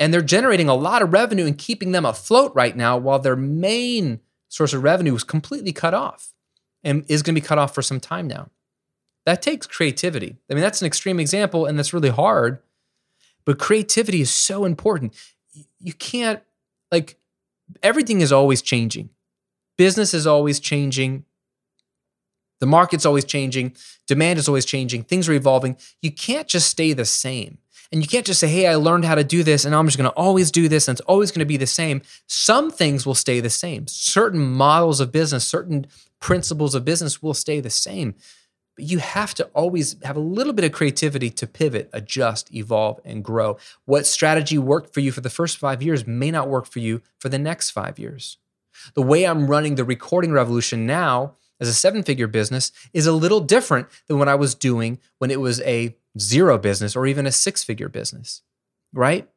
[0.00, 3.36] and they're generating a lot of revenue and keeping them afloat right now while their
[3.36, 6.32] main source of revenue is completely cut off
[6.82, 8.48] and is going to be cut off for some time now.
[9.28, 10.36] That takes creativity.
[10.50, 12.60] I mean, that's an extreme example and that's really hard,
[13.44, 15.14] but creativity is so important.
[15.78, 16.40] You can't,
[16.90, 17.18] like,
[17.82, 19.10] everything is always changing.
[19.76, 21.26] Business is always changing.
[22.60, 23.76] The market's always changing.
[24.06, 25.02] Demand is always changing.
[25.02, 25.76] Things are evolving.
[26.00, 27.58] You can't just stay the same.
[27.92, 29.98] And you can't just say, hey, I learned how to do this and I'm just
[29.98, 32.00] going to always do this and it's always going to be the same.
[32.26, 33.88] Some things will stay the same.
[33.88, 35.86] Certain models of business, certain
[36.18, 38.14] principles of business will stay the same.
[38.78, 43.00] But you have to always have a little bit of creativity to pivot, adjust, evolve,
[43.04, 43.58] and grow.
[43.86, 47.02] What strategy worked for you for the first five years may not work for you
[47.18, 48.38] for the next five years.
[48.94, 53.12] The way I'm running the recording revolution now as a seven figure business is a
[53.12, 57.26] little different than what I was doing when it was a zero business or even
[57.26, 58.42] a six figure business,
[58.92, 59.28] right?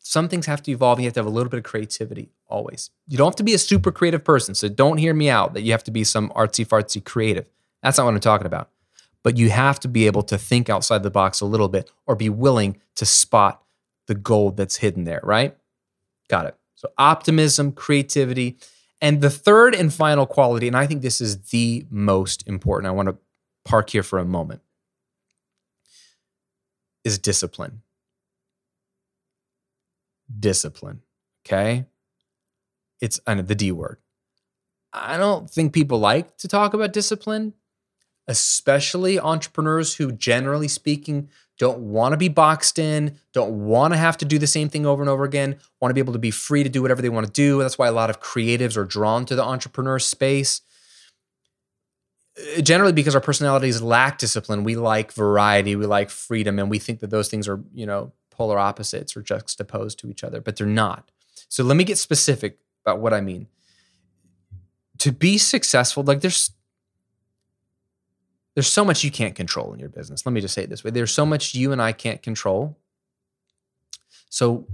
[0.00, 0.98] Some things have to evolve.
[0.98, 2.90] You have to have a little bit of creativity always.
[3.06, 4.56] You don't have to be a super creative person.
[4.56, 7.48] So don't hear me out that you have to be some artsy fartsy creative.
[7.82, 8.70] That's not what I'm talking about.
[9.22, 12.16] But you have to be able to think outside the box a little bit or
[12.16, 13.62] be willing to spot
[14.06, 15.56] the gold that's hidden there, right?
[16.28, 16.56] Got it.
[16.74, 18.56] So optimism, creativity.
[19.00, 22.92] And the third and final quality, and I think this is the most important, I
[22.92, 23.16] want to
[23.64, 24.60] park here for a moment
[27.04, 27.82] is discipline.
[30.38, 31.02] Discipline.
[31.46, 31.86] Okay.
[33.00, 33.98] It's the D word.
[34.92, 37.54] I don't think people like to talk about discipline,
[38.28, 44.16] especially entrepreneurs who, generally speaking, don't want to be boxed in, don't want to have
[44.18, 46.30] to do the same thing over and over again, want to be able to be
[46.30, 47.58] free to do whatever they want to do.
[47.58, 50.62] That's why a lot of creatives are drawn to the entrepreneur space.
[52.56, 56.78] Uh, generally because our personalities lack discipline we like variety we like freedom and we
[56.78, 60.56] think that those things are you know polar opposites or juxtaposed to each other but
[60.56, 61.10] they're not.
[61.48, 63.48] So let me get specific about what i mean.
[64.98, 66.52] To be successful like there's
[68.54, 70.84] there's so much you can't control in your business let me just say it this
[70.84, 72.76] way there's so much you and i can't control
[74.28, 74.66] so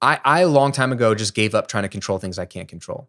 [0.00, 2.68] i i a long time ago just gave up trying to control things i can't
[2.68, 3.08] control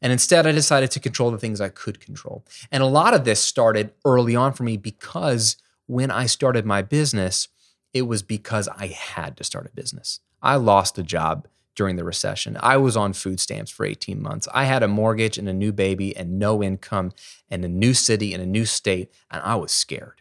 [0.00, 2.44] and instead, I decided to control the things I could control.
[2.70, 6.82] And a lot of this started early on for me because when I started my
[6.82, 7.48] business,
[7.92, 10.20] it was because I had to start a business.
[10.40, 11.48] I lost a job
[11.78, 12.58] during the recession.
[12.60, 14.48] I was on food stamps for 18 months.
[14.52, 17.12] I had a mortgage and a new baby and no income
[17.48, 20.20] and a new city and a new state, and I was scared.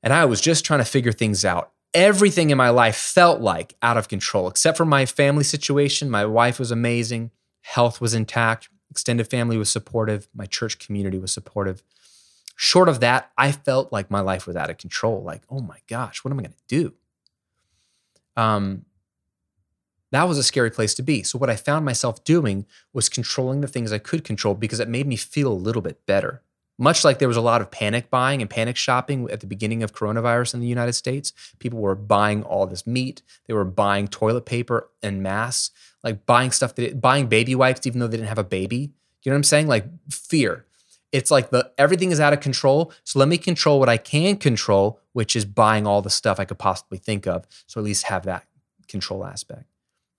[0.00, 1.72] And I was just trying to figure things out.
[1.94, 6.08] Everything in my life felt like out of control, except for my family situation.
[6.08, 11.32] My wife was amazing health was intact, extended family was supportive, my church community was
[11.32, 11.82] supportive.
[12.54, 15.22] Short of that, I felt like my life was out of control.
[15.22, 16.94] Like, oh my gosh, what am I going to do?
[18.36, 18.84] Um,
[20.12, 21.22] that was a scary place to be.
[21.22, 24.88] So, what I found myself doing was controlling the things I could control because it
[24.88, 26.42] made me feel a little bit better.
[26.78, 29.82] Much like there was a lot of panic buying and panic shopping at the beginning
[29.82, 34.08] of coronavirus in the United States, people were buying all this meat, they were buying
[34.08, 35.70] toilet paper en masse
[36.02, 38.92] like buying stuff that buying baby wipes even though they didn't have a baby.
[39.22, 39.68] You know what I'm saying?
[39.68, 40.66] Like fear.
[41.12, 42.92] It's like the everything is out of control.
[43.04, 46.44] So let me control what I can control, which is buying all the stuff I
[46.44, 47.46] could possibly think of.
[47.66, 48.46] So at least have that
[48.88, 49.66] control aspect.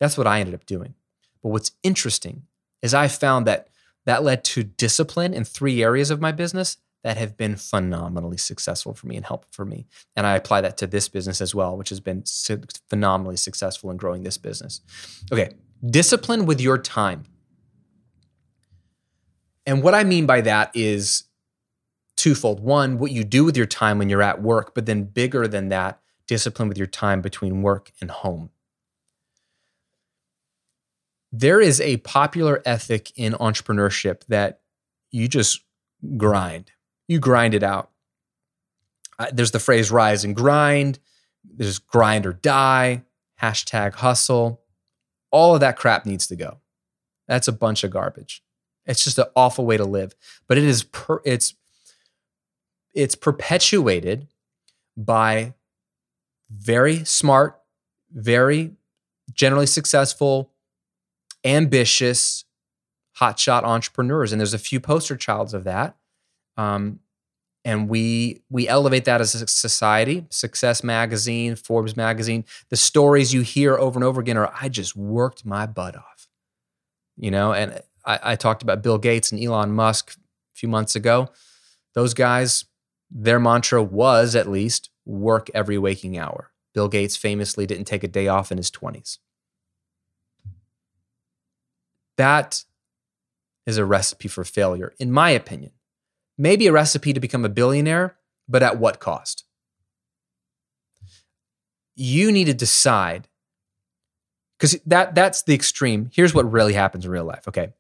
[0.04, 0.96] That's what I ended up doing.
[1.42, 2.44] But what's interesting
[2.82, 3.70] is I found that
[4.06, 8.94] that led to discipline in three areas of my business that have been phenomenally successful
[8.94, 9.88] for me and helpful for me.
[10.14, 12.26] And I apply that to this business as well, which has been
[12.90, 14.82] phenomenally successful in growing this business.
[15.32, 15.54] Okay,
[15.86, 17.24] discipline with your time.
[19.66, 21.24] And what I mean by that is
[22.18, 22.60] twofold.
[22.60, 25.70] One, what you do with your time when you're at work, but then bigger than
[25.70, 28.50] that, discipline with your time between work and home.
[31.36, 34.62] There is a popular ethic in entrepreneurship that
[35.10, 35.62] you just
[36.16, 36.72] grind.
[37.08, 37.90] You grind it out.
[39.18, 41.00] Uh, there's the phrase rise and grind.
[41.44, 43.04] There's grind or die,
[43.42, 44.62] hashtag hustle.
[45.32, 46.60] All of that crap needs to go.
[47.28, 48.44] That's a bunch of garbage.
[48.86, 50.14] It's just an awful way to live.
[50.48, 51.56] But it is per, it's
[52.94, 54.28] it's perpetuated
[54.96, 55.56] by
[56.52, 57.60] very smart,
[58.12, 58.74] very
[59.34, 60.53] generally successful,
[61.44, 62.46] ambitious,
[63.20, 64.32] hotshot entrepreneurs.
[64.32, 65.96] And there's a few poster childs of that.
[66.58, 67.00] Um,
[67.66, 73.42] and we we elevate that as a society success magazine forbes magazine the stories you
[73.42, 76.28] hear over and over again are i just worked my butt off
[77.18, 80.96] you know and I, I, talked about bill gates and elon musk a few months
[80.96, 81.30] ago
[81.96, 82.66] those guys
[83.10, 88.08] their mantra was at least work every waking hour bill gates famously didn't take a
[88.08, 89.20] day off in his 20s
[92.18, 92.64] that
[93.66, 95.72] is a recipe for failure in my opinion
[96.38, 98.16] maybe a recipe to become a billionaire,
[98.48, 99.46] but at what cost?
[101.96, 103.28] You need to decide
[104.58, 106.10] because that that's the extreme.
[106.14, 107.48] Here's what really happens in real life.
[107.48, 107.74] Okay.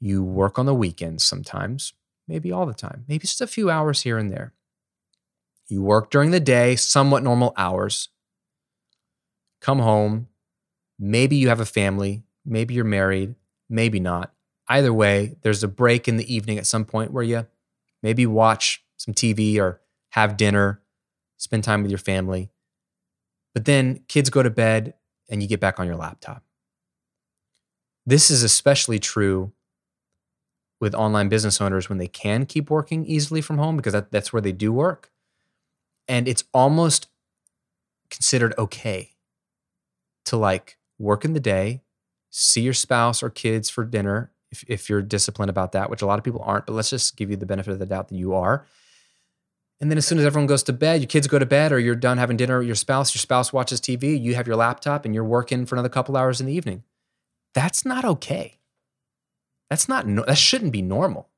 [0.00, 1.92] You work on the weekends sometimes,
[2.26, 4.52] maybe all the time, maybe just a few hours here and there.
[5.68, 8.08] You work during the day, somewhat normal hours.
[9.60, 10.28] Come home.
[10.98, 12.22] Maybe you have a family.
[12.44, 13.34] Maybe you're married.
[13.68, 14.32] Maybe not.
[14.68, 17.46] Either way, there's a break in the evening at some point where you
[18.02, 19.80] maybe watch some TV or
[20.10, 20.80] have dinner,
[21.36, 22.50] spend time with your family.
[23.52, 24.94] But then kids go to bed
[25.28, 26.42] and you get back on your laptop.
[28.06, 29.52] This is especially true
[30.80, 34.32] with online business owners when they can keep working easily from home because that, that's
[34.32, 35.10] where they do work.
[36.06, 37.08] And it's almost
[38.10, 39.12] considered okay
[40.26, 41.82] to like work in the day,
[42.30, 46.06] see your spouse or kids for dinner if, if you're disciplined about that, which a
[46.06, 48.16] lot of people aren't, but let's just give you the benefit of the doubt that
[48.16, 48.66] you are.
[49.80, 51.78] And then as soon as everyone goes to bed, your kids go to bed or
[51.78, 55.04] you're done having dinner with your spouse, your spouse watches TV, you have your laptop
[55.04, 56.84] and you're working for another couple hours in the evening.
[57.54, 58.58] That's not okay.
[59.68, 61.28] That's not, that shouldn't be normal.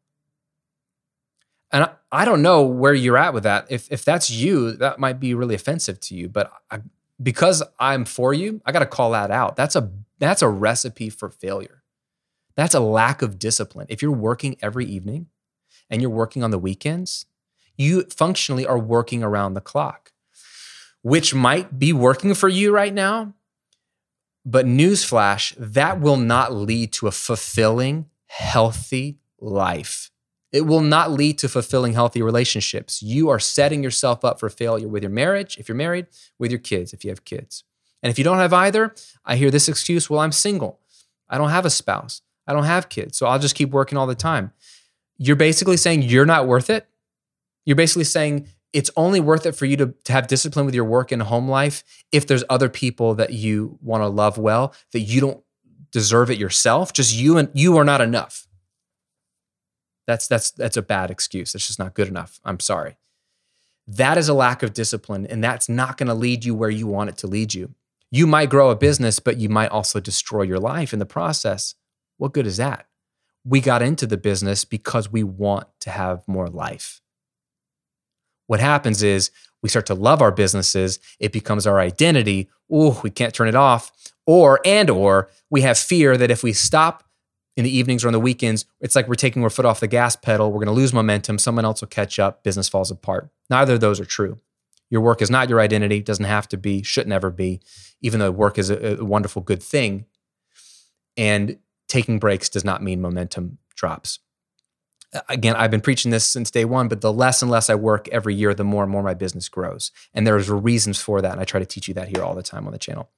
[1.73, 3.67] And I, I don't know where you're at with that.
[3.71, 6.29] If, if that's you, that might be really offensive to you.
[6.29, 6.81] But I,
[7.23, 9.57] because I'm for you, I got to call that out.
[9.57, 11.83] That's a, that's a recipe for failure.
[12.57, 13.87] That's a lack of discipline.
[13.91, 15.27] If you're working every evening
[15.91, 17.27] and you're working on the weekends,
[17.77, 20.13] you functionally are working around the clock,
[21.03, 23.35] which might be working for you right now.
[24.45, 30.11] But newsflash, that will not lead to a fulfilling, healthy life.
[30.53, 33.03] It will not lead to fulfilling healthy relationships.
[33.03, 36.07] You are setting yourself up for failure with your marriage, if you're married,
[36.39, 37.65] with your kids, if you have kids.
[38.03, 40.81] And if you don't have either, I hear this excuse well, I'm single.
[41.29, 42.23] I don't have a spouse.
[42.47, 43.19] I don't have kids.
[43.19, 44.53] So I'll just keep working all the time.
[45.19, 46.87] You're basically saying you're not worth it.
[47.65, 50.85] You're basically saying it's only worth it for you to, to have discipline with your
[50.85, 51.83] work and home life
[52.13, 55.43] if there's other people that you want to love well, that you don't
[55.91, 56.93] deserve it yourself.
[56.93, 58.46] Just you and you are not enough.
[60.07, 61.55] That's that's that's a bad excuse.
[61.55, 62.41] It's just not good enough.
[62.45, 62.97] I'm sorry.
[63.89, 66.87] That is a lack of discipline, and that's not going to lead you where you
[66.87, 67.75] want it to lead you.
[68.11, 71.75] You might grow a business, but you might also destroy your life in the process.
[72.19, 72.87] What good is that?
[73.45, 77.01] We got into the business because we want to have more life.
[78.47, 79.31] What happens is
[79.63, 82.49] we start to love our businesses, it becomes our identity.
[82.71, 83.93] Oh, we can't turn it off.
[84.25, 87.05] Or and or we have fear that if we stop
[87.57, 89.87] in the evenings or on the weekends, it's like we're taking our foot off the
[89.87, 93.31] gas pedal, we're going to lose momentum, someone else will catch up, business falls apart.
[93.49, 94.39] Neither of those are true.
[94.91, 97.61] Your work is not your identity, doesn't have to be, should never be,
[98.01, 100.05] even though work is a, a wonderful good thing.
[101.17, 104.21] And taking breaks does not mean momentum drops.
[105.29, 108.09] Again, I've been preaching this since day one, but the less and less I work
[108.09, 109.93] every year, the more and more my business grows.
[110.13, 111.33] And there's reasons for that.
[111.33, 113.09] And I try to teach you that here all the time on the channel.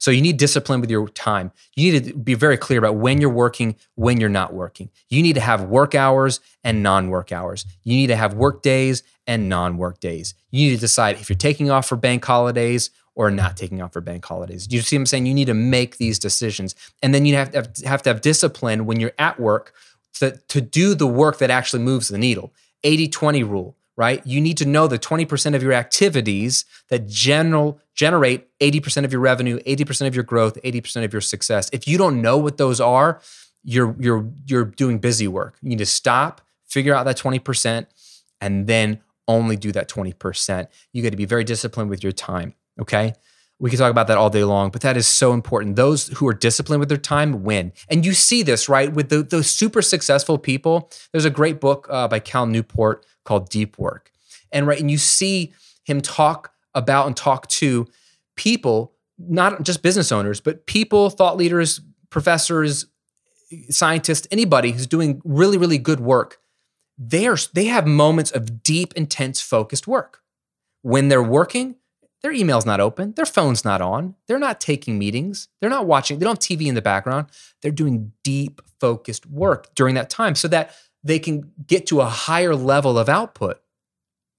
[0.00, 1.52] So you need discipline with your time.
[1.76, 4.90] You need to be very clear about when you're working, when you're not working.
[5.10, 7.66] You need to have work hours and non work hours.
[7.84, 10.34] You need to have work days and non work days.
[10.50, 13.92] You need to decide if you're taking off for bank holidays or not taking off
[13.92, 14.66] for bank holidays.
[14.70, 15.26] You see what I'm saying?
[15.26, 16.74] You need to make these decisions.
[17.02, 19.74] And then you have to have, have, to have discipline when you're at work
[20.14, 22.54] to, to do the work that actually moves the needle.
[22.84, 24.26] 80 20 rule, right?
[24.26, 29.20] You need to know the 20% of your activities that general generate 80% of your
[29.20, 31.68] revenue, 80% of your growth, 80% of your success.
[31.70, 33.20] If you don't know what those are,
[33.62, 35.58] you're you're you're doing busy work.
[35.60, 37.88] You need to stop, figure out that 20%
[38.40, 40.68] and then only do that 20%.
[40.94, 42.54] You got to be very disciplined with your time.
[42.80, 43.12] Okay.
[43.58, 45.76] We can talk about that all day long, but that is so important.
[45.76, 47.74] Those who are disciplined with their time win.
[47.90, 48.90] And you see this, right?
[48.90, 50.90] With the, those super successful people.
[51.12, 54.10] There's a great book uh, by Cal Newport called Deep Work.
[54.50, 55.52] And right, and you see
[55.84, 57.86] him talk about and talk to
[58.34, 62.86] people, not just business owners, but people, thought leaders, professors,
[63.68, 66.38] scientists, anybody who's doing really, really good work.
[66.98, 70.22] They are they have moments of deep, intense, focused work.
[70.82, 71.76] When they're working,
[72.22, 76.18] their email's not open, their phone's not on, they're not taking meetings, they're not watching,
[76.18, 77.28] they don't have TV in the background.
[77.62, 82.06] They're doing deep, focused work during that time so that they can get to a
[82.06, 83.60] higher level of output,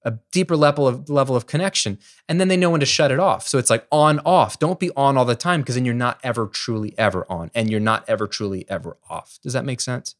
[0.03, 1.97] a deeper level of level of connection,
[2.27, 3.47] and then they know when to shut it off.
[3.47, 4.59] So it's like on off.
[4.59, 7.69] Don't be on all the time because then you're not ever truly ever on and
[7.69, 9.39] you're not ever truly ever off.
[9.43, 10.15] Does that make sense?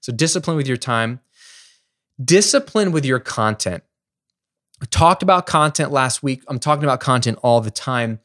[0.00, 1.20] So discipline with your time,
[2.22, 3.82] discipline with your content.
[4.82, 6.42] I talked about content last week.
[6.48, 8.20] I'm talking about content all the time.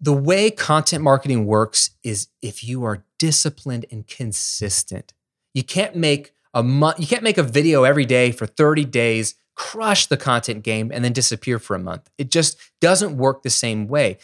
[0.00, 5.12] The way content marketing works is if you are disciplined and consistent,
[5.54, 9.34] You can't make a month, you can't make a video every day for 30 days,
[9.54, 12.10] crush the content game, and then disappear for a month.
[12.18, 14.18] It just doesn't work the same way.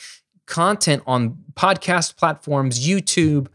[0.47, 3.49] Content on podcast platforms, YouTube,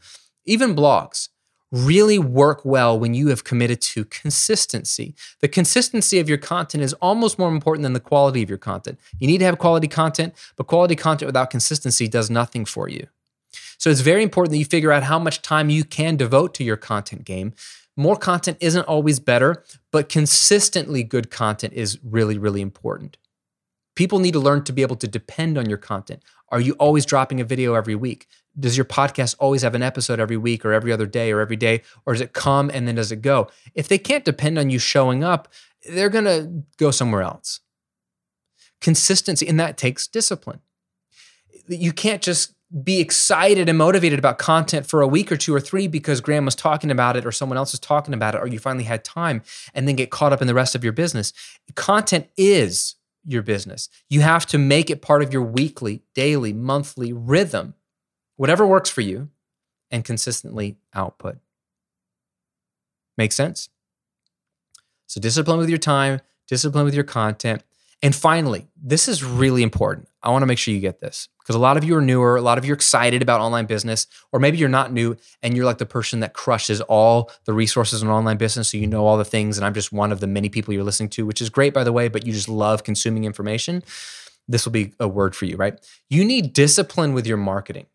[0.46, 1.30] even blogs
[1.74, 5.16] really work well when you have committed to consistency.
[5.42, 9.00] The consistency of your content is almost more important than the quality of your content.
[9.20, 13.08] You need to have quality content, but quality content without consistency does nothing for you.
[13.80, 16.64] So it's very important that you figure out how much time you can devote to
[16.64, 17.54] your content game.
[17.96, 23.18] More content isn't always better, but consistently good content is really, really important.
[23.96, 26.24] People need to learn to be able to depend on your content.
[26.50, 28.28] Are you always dropping a video every week?
[28.60, 31.56] Does your podcast always have an episode every week or every other day or every
[31.56, 31.82] day?
[32.06, 33.50] Or does it come and then does it go?
[33.76, 35.48] If they can't depend on you showing up,
[35.88, 37.60] they're going to go somewhere else.
[38.82, 40.60] Consistency, and that takes discipline.
[41.68, 45.60] You can't just be excited and motivated about content for a week or two or
[45.60, 48.48] three because Graham was talking about it or someone else is talking about it or
[48.48, 49.44] you finally had time
[49.76, 51.34] and then get caught up in the rest of your business.
[51.76, 52.96] Content is
[53.26, 53.90] your business.
[54.10, 57.76] You have to make it part of your weekly, daily, monthly rhythm,
[58.38, 59.30] whatever works for you,
[59.92, 61.38] and consistently output.
[63.18, 63.70] Make sense?
[65.06, 67.64] So, discipline with your time, discipline with your content.
[68.04, 70.10] And finally, this is really important.
[70.22, 72.36] I want to make sure you get this because a lot of you are newer,
[72.36, 75.56] a lot of you are excited about online business, or maybe you're not new and
[75.56, 78.70] you're like the person that crushes all the resources in online business.
[78.70, 80.84] So you know all the things, and I'm just one of the many people you're
[80.84, 83.82] listening to, which is great, by the way, but you just love consuming information.
[84.50, 85.80] This will be a word for you, right?
[86.10, 87.86] You need discipline with your marketing.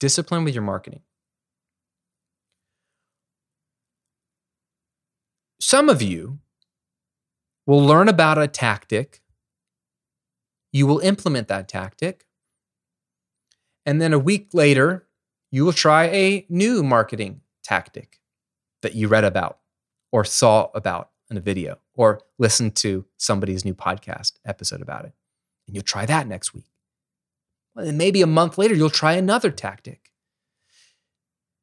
[0.00, 1.00] Discipline with your marketing.
[5.60, 6.40] Some of you
[7.66, 9.22] will learn about a tactic
[10.74, 12.26] you will implement that tactic.
[13.86, 15.06] And then a week later,
[15.52, 18.18] you will try a new marketing tactic
[18.82, 19.60] that you read about
[20.10, 25.12] or saw about in a video or listened to somebody's new podcast episode about it.
[25.68, 26.72] And you'll try that next week.
[27.76, 30.10] And maybe a month later, you'll try another tactic.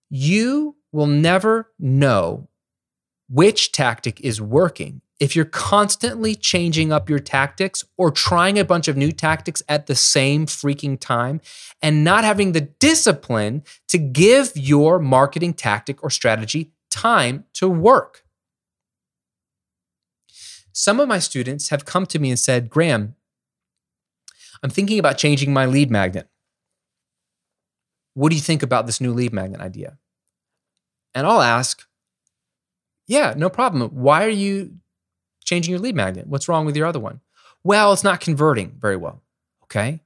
[0.09, 2.47] You will never know
[3.27, 8.87] which tactic is working if you're constantly changing up your tactics or trying a bunch
[8.87, 11.39] of new tactics at the same freaking time
[11.79, 18.25] and not having the discipline to give your marketing tactic or strategy time to work.
[20.73, 23.13] Some of my students have come to me and said, Graham,
[24.63, 26.29] I'm thinking about changing my lead magnet.
[28.15, 29.99] What do you think about this new lead magnet idea?
[31.13, 31.85] And I'll ask,
[33.05, 33.89] yeah, no problem.
[33.89, 34.80] Why are you
[35.51, 36.27] changing your lead magnet.
[36.27, 37.19] What's wrong with your other one?
[37.61, 39.21] Well, it's not converting very well.
[39.63, 39.99] Okay.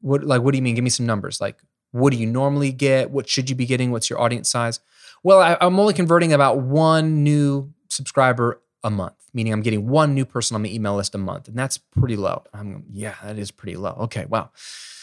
[0.00, 0.74] What like what do you mean?
[0.74, 1.38] Give me some numbers.
[1.38, 1.58] Like
[1.90, 3.10] what do you normally get?
[3.10, 3.90] What should you be getting?
[3.90, 4.80] What's your audience size?
[5.22, 10.14] Well, I, I'm only converting about one new subscriber a month, meaning I'm getting one
[10.14, 12.42] new person on the email list a month, and that's pretty low.
[12.54, 13.94] I'm yeah, that is pretty low.
[14.00, 14.50] Okay, wow.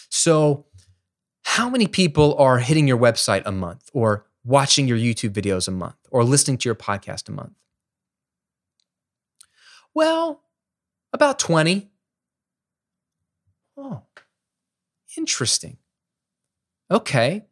[0.09, 0.65] So,
[1.43, 5.71] how many people are hitting your website a month, or watching your YouTube videos a
[5.71, 7.53] month, or listening to your podcast a month?
[9.93, 10.41] Well,
[11.13, 11.89] about 20.
[13.77, 14.03] Oh,
[15.17, 15.77] interesting.
[16.91, 17.45] Okay.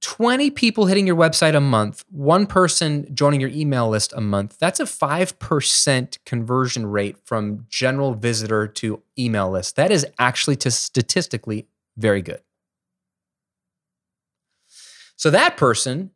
[0.00, 4.56] 20 people hitting your website a month, one person joining your email list a month.
[4.58, 9.76] That's a 5% conversion rate from general visitor to email list.
[9.76, 11.66] That is actually to statistically
[11.98, 12.40] very good.
[15.16, 16.12] So that person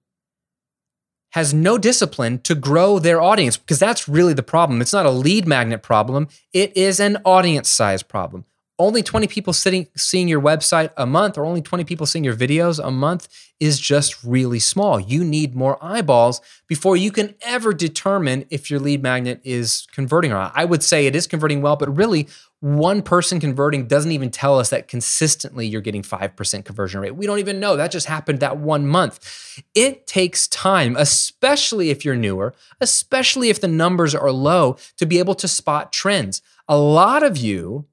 [1.35, 4.81] has no discipline to grow their audience because that's really the problem.
[4.81, 8.45] It's not a lead magnet problem, it is an audience size problem.
[8.77, 12.35] Only 20 people sitting seeing your website a month or only 20 people seeing your
[12.35, 13.29] videos a month
[13.61, 14.99] is just really small.
[14.99, 20.33] You need more eyeballs before you can ever determine if your lead magnet is converting
[20.33, 20.53] or not.
[20.57, 22.27] I would say it is converting well, but really
[22.59, 27.15] one person converting doesn't even tell us that consistently you're getting 5% conversion rate.
[27.15, 27.77] We don't even know.
[27.77, 29.63] That just happened that one month.
[29.77, 35.21] It takes time, especially if you're newer, especially if the numbers are low, to be
[35.21, 36.43] able to spot trends.
[36.67, 37.87] A lot of you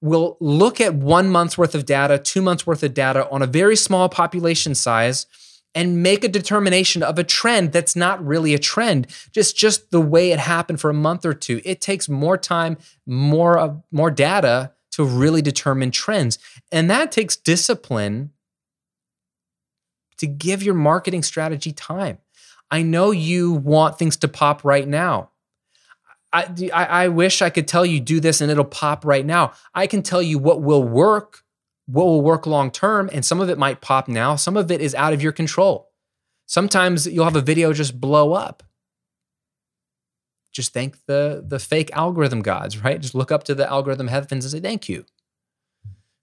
[0.00, 3.46] will look at one month's worth of data, two months worth of data on a
[3.46, 5.26] very small population size
[5.74, 9.06] and make a determination of a trend that's not really a trend.
[9.32, 11.60] Just just the way it happened for a month or two.
[11.64, 16.38] It takes more time more uh, more data to really determine trends.
[16.72, 18.32] And that takes discipline
[20.16, 22.18] to give your marketing strategy time.
[22.70, 25.30] I know you want things to pop right now
[26.32, 29.52] I, I, wish I could tell you do this and it'll pop right now.
[29.74, 31.42] I can tell you what will work
[31.88, 33.08] what will work long term.
[33.12, 35.90] And some of it might pop now, some of it is out of your control.
[36.46, 38.62] Sometimes you'll have a video just blow up.
[40.52, 43.00] Just thank the, the fake algorithm gods, right?
[43.00, 45.04] Just look up to the algorithm heavens and say, thank you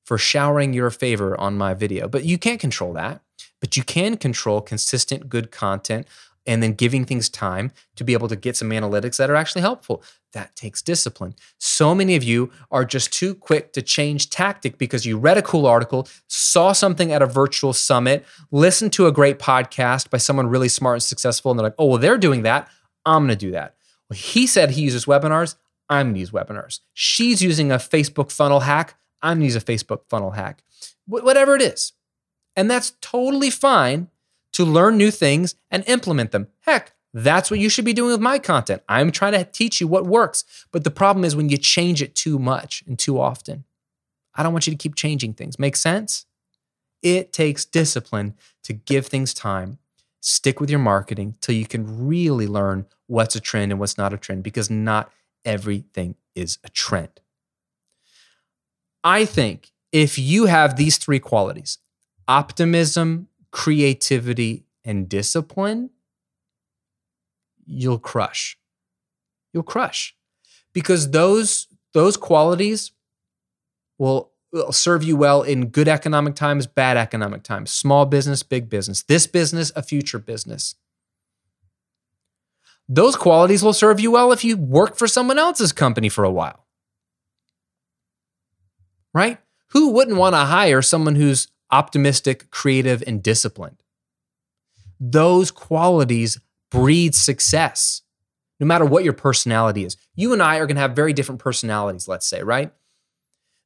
[0.04, 2.08] for showering your favor on my video.
[2.08, 3.22] But you can't control that.
[3.60, 6.08] But you can control consistent, good content
[6.46, 9.62] and then giving things time to be able to get some analytics that are actually
[9.62, 10.04] helpful.
[10.34, 11.36] That takes discipline.
[11.60, 15.42] So many of you are just too quick to change tactic because you read a
[15.42, 20.48] cool article, saw something at a virtual summit, listened to a great podcast by someone
[20.48, 22.70] really smart and successful, and they're like, oh, well, they're doing that.
[23.06, 23.76] I'm going to do that.
[24.10, 25.56] Well, he said he uses webinars.
[25.90, 26.80] I'm going to use webinars.
[26.94, 28.96] She's using a Facebook funnel hack.
[29.22, 30.64] I'm going to use a Facebook funnel hack.
[31.06, 31.94] Wh- whatever it is.
[32.56, 34.10] And that's totally fine
[34.56, 36.48] to learn new things and implement them.
[36.62, 38.84] Heck, that's what you should be doing with my content.
[38.88, 40.46] I'm trying to teach you what works.
[40.72, 43.66] But the problem is when you change it too much and too often.
[44.34, 45.60] I don't want you to keep changing things.
[45.60, 46.26] Make sense?
[47.02, 49.78] It takes discipline to give things time.
[50.22, 54.14] Stick with your marketing till you can really learn what's a trend and what's not
[54.14, 55.12] a trend because not
[55.44, 57.22] everything is a trend.
[59.04, 61.78] I think if you have these three qualities
[62.28, 65.90] optimism, creativity, and discipline,
[67.66, 68.58] you'll crush.
[69.54, 70.14] You'll crush.
[70.74, 72.92] Because those those qualities
[73.98, 78.70] will, will serve you well in good economic times, bad economic times, small business, big
[78.70, 80.76] business, this business, a future business.
[82.90, 86.32] Those qualities will serve you well if you work for someone else's company for a
[86.32, 86.66] while.
[89.14, 89.38] Right?
[89.70, 93.82] Who wouldn't want to hire someone who's optimistic, creative, and disciplined.
[95.00, 96.40] Those qualities
[96.72, 98.02] breed success,
[98.60, 99.98] no matter what your personality is.
[100.16, 102.72] You and I are going to have very different personalities, let's say, right?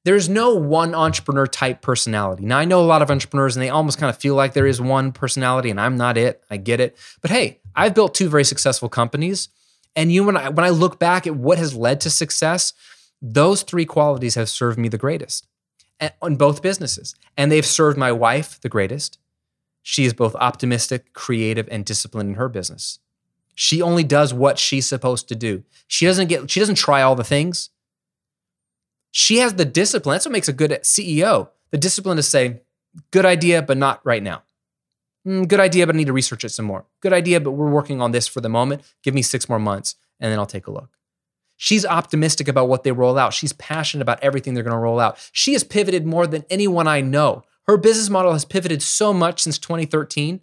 [0.05, 2.45] There's no one entrepreneur type personality.
[2.45, 4.67] Now, I know a lot of entrepreneurs and they almost kind of feel like there
[4.67, 6.41] is one personality and I'm not it.
[6.49, 6.97] I get it.
[7.21, 9.49] But hey, I've built two very successful companies.
[9.95, 12.73] And you and I, when I look back at what has led to success,
[13.21, 15.47] those three qualities have served me the greatest
[16.21, 17.15] on both businesses.
[17.37, 19.19] And they've served my wife the greatest.
[19.81, 22.99] She is both optimistic, creative, and disciplined in her business.
[23.55, 25.63] She only does what she's supposed to do.
[25.87, 27.69] She doesn't get she doesn't try all the things.
[29.11, 30.15] She has the discipline.
[30.15, 31.49] That's what makes a good CEO.
[31.71, 32.61] The discipline to say,
[33.11, 34.43] good idea, but not right now.
[35.27, 36.85] Mm, good idea, but I need to research it some more.
[37.01, 38.83] Good idea, but we're working on this for the moment.
[39.03, 40.98] Give me six more months, and then I'll take a look.
[41.61, 43.33] She's optimistic about what they roll out.
[43.33, 45.19] She's passionate about everything they're going to roll out.
[45.33, 47.43] She has pivoted more than anyone I know.
[47.67, 50.39] Her business model has pivoted so much since 2013,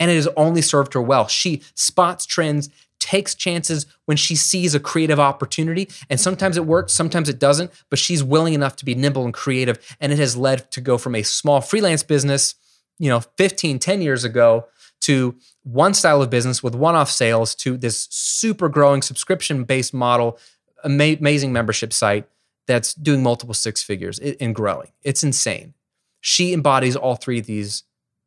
[0.00, 1.28] and it has only served her well.
[1.28, 2.68] She spots trends,
[2.98, 7.70] takes chances when she sees a creative opportunity, and sometimes it works, sometimes it doesn't,
[7.88, 10.98] but she's willing enough to be nimble and creative, and it has led to go
[10.98, 12.56] from a small freelance business,
[12.98, 14.66] you know, 15, 10 years ago
[15.04, 19.92] to one style of business with one off sales to this super growing subscription based
[19.92, 20.38] model,
[20.84, 22.26] ama- amazing membership site
[22.66, 24.90] that's doing multiple six figures and growing.
[25.02, 25.74] It's insane.
[26.20, 27.82] She embodies all three of these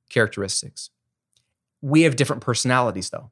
[0.10, 0.92] characteristics.
[1.82, 3.32] We have different personalities, though.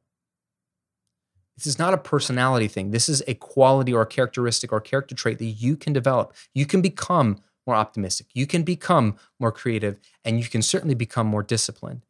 [1.56, 2.92] This is not a personality thing.
[2.92, 6.34] This is a quality or a characteristic or character trait that you can develop.
[6.54, 8.28] You can become more optimistic.
[8.34, 12.06] You can become more creative, and you can certainly become more disciplined.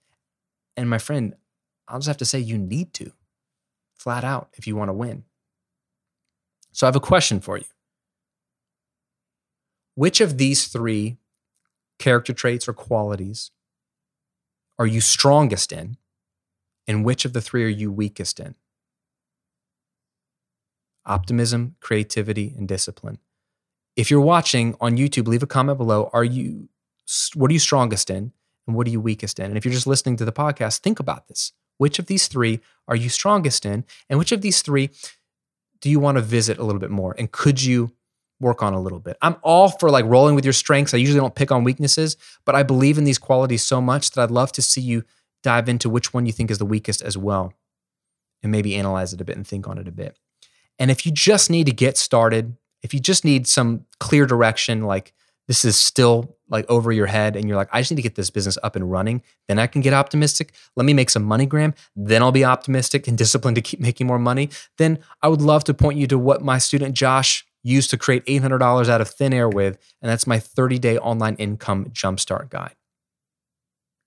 [0.78, 1.36] And my friend,
[1.88, 3.12] I'll just have to say you need to,
[3.96, 5.24] flat out, if you want to win.
[6.72, 7.66] So I have a question for you.
[9.96, 11.18] Which of these three
[12.00, 13.52] character traits or qualities
[14.78, 15.98] are you strongest in?
[16.88, 18.56] And which of the three are you weakest in?
[21.06, 23.20] Optimism, creativity, and discipline.
[23.96, 26.10] If you're watching on YouTube, leave a comment below.
[26.12, 26.70] Are you
[27.36, 28.34] what are you strongest in?
[28.68, 29.46] And what are you weakest in?
[29.46, 31.54] And if you're just listening to the podcast, think about this.
[31.78, 33.86] Which of these three are you strongest in?
[34.10, 34.90] And which of these three
[35.82, 37.16] do you want to visit a little bit more?
[37.18, 37.92] And could you
[38.40, 39.18] work on a little bit?
[39.22, 40.94] I'm all for like rolling with your strengths.
[40.94, 44.22] I usually don't pick on weaknesses, but I believe in these qualities so much that
[44.22, 45.04] I'd love to see you
[45.44, 47.54] dive into which one you think is the weakest as well
[48.42, 50.18] and maybe analyze it a bit and think on it a bit.
[50.80, 54.84] And if you just need to get started, if you just need some clear direction,
[54.84, 55.14] like
[55.48, 58.16] this is still like over your head and you're like, I just need to get
[58.16, 60.54] this business up and running, then I can get optimistic.
[60.76, 61.74] Let me make some money, Graham.
[61.96, 64.50] Then I'll be optimistic and disciplined to keep making more money.
[64.78, 68.24] Then I would love to point you to what my student Josh used to create
[68.26, 69.78] $800 out of thin air with.
[70.02, 72.76] And that's my 30 day online income jumpstart guide.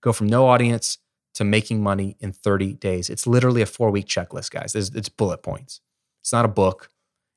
[0.01, 0.97] Go from no audience
[1.35, 3.09] to making money in 30 days.
[3.09, 4.75] It's literally a four week checklist, guys.
[4.75, 5.81] It's, bullet points.
[6.21, 6.89] It's not a book.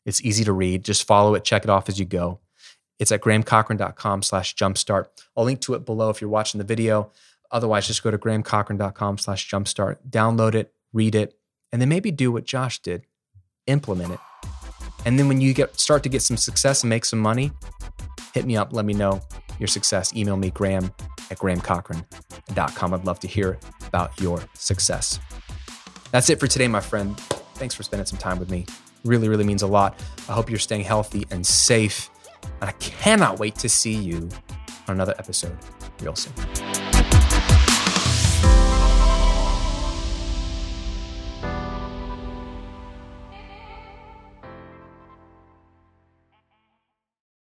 [0.06, 0.84] It's easy to read.
[0.84, 2.40] Just follow it, check it off as you go
[2.98, 5.06] It's at grahamcochrane.com slash jumpstart.
[5.36, 7.10] I'll link to it below if you're watching the video.
[7.50, 11.34] Otherwise, just go to grahamcochrane.com slash jumpstart, download it, read it,
[11.70, 13.04] and then maybe do what Josh did,
[13.66, 14.20] implement it.
[15.04, 17.50] And then when you get start to get some success and make some money,
[18.34, 19.20] hit me up, let me know
[19.58, 20.14] your success.
[20.14, 20.92] Email me, graham
[21.30, 22.94] at grahamcochrane.com.
[22.94, 25.18] I'd love to hear about your success.
[26.10, 27.18] That's it for today, my friend.
[27.56, 28.66] Thanks for spending some time with me.
[29.04, 29.98] Really, really means a lot.
[30.28, 32.10] I hope you're staying healthy and safe.
[32.60, 34.28] And I cannot wait to see you
[34.88, 35.56] on another episode
[36.00, 36.32] real soon.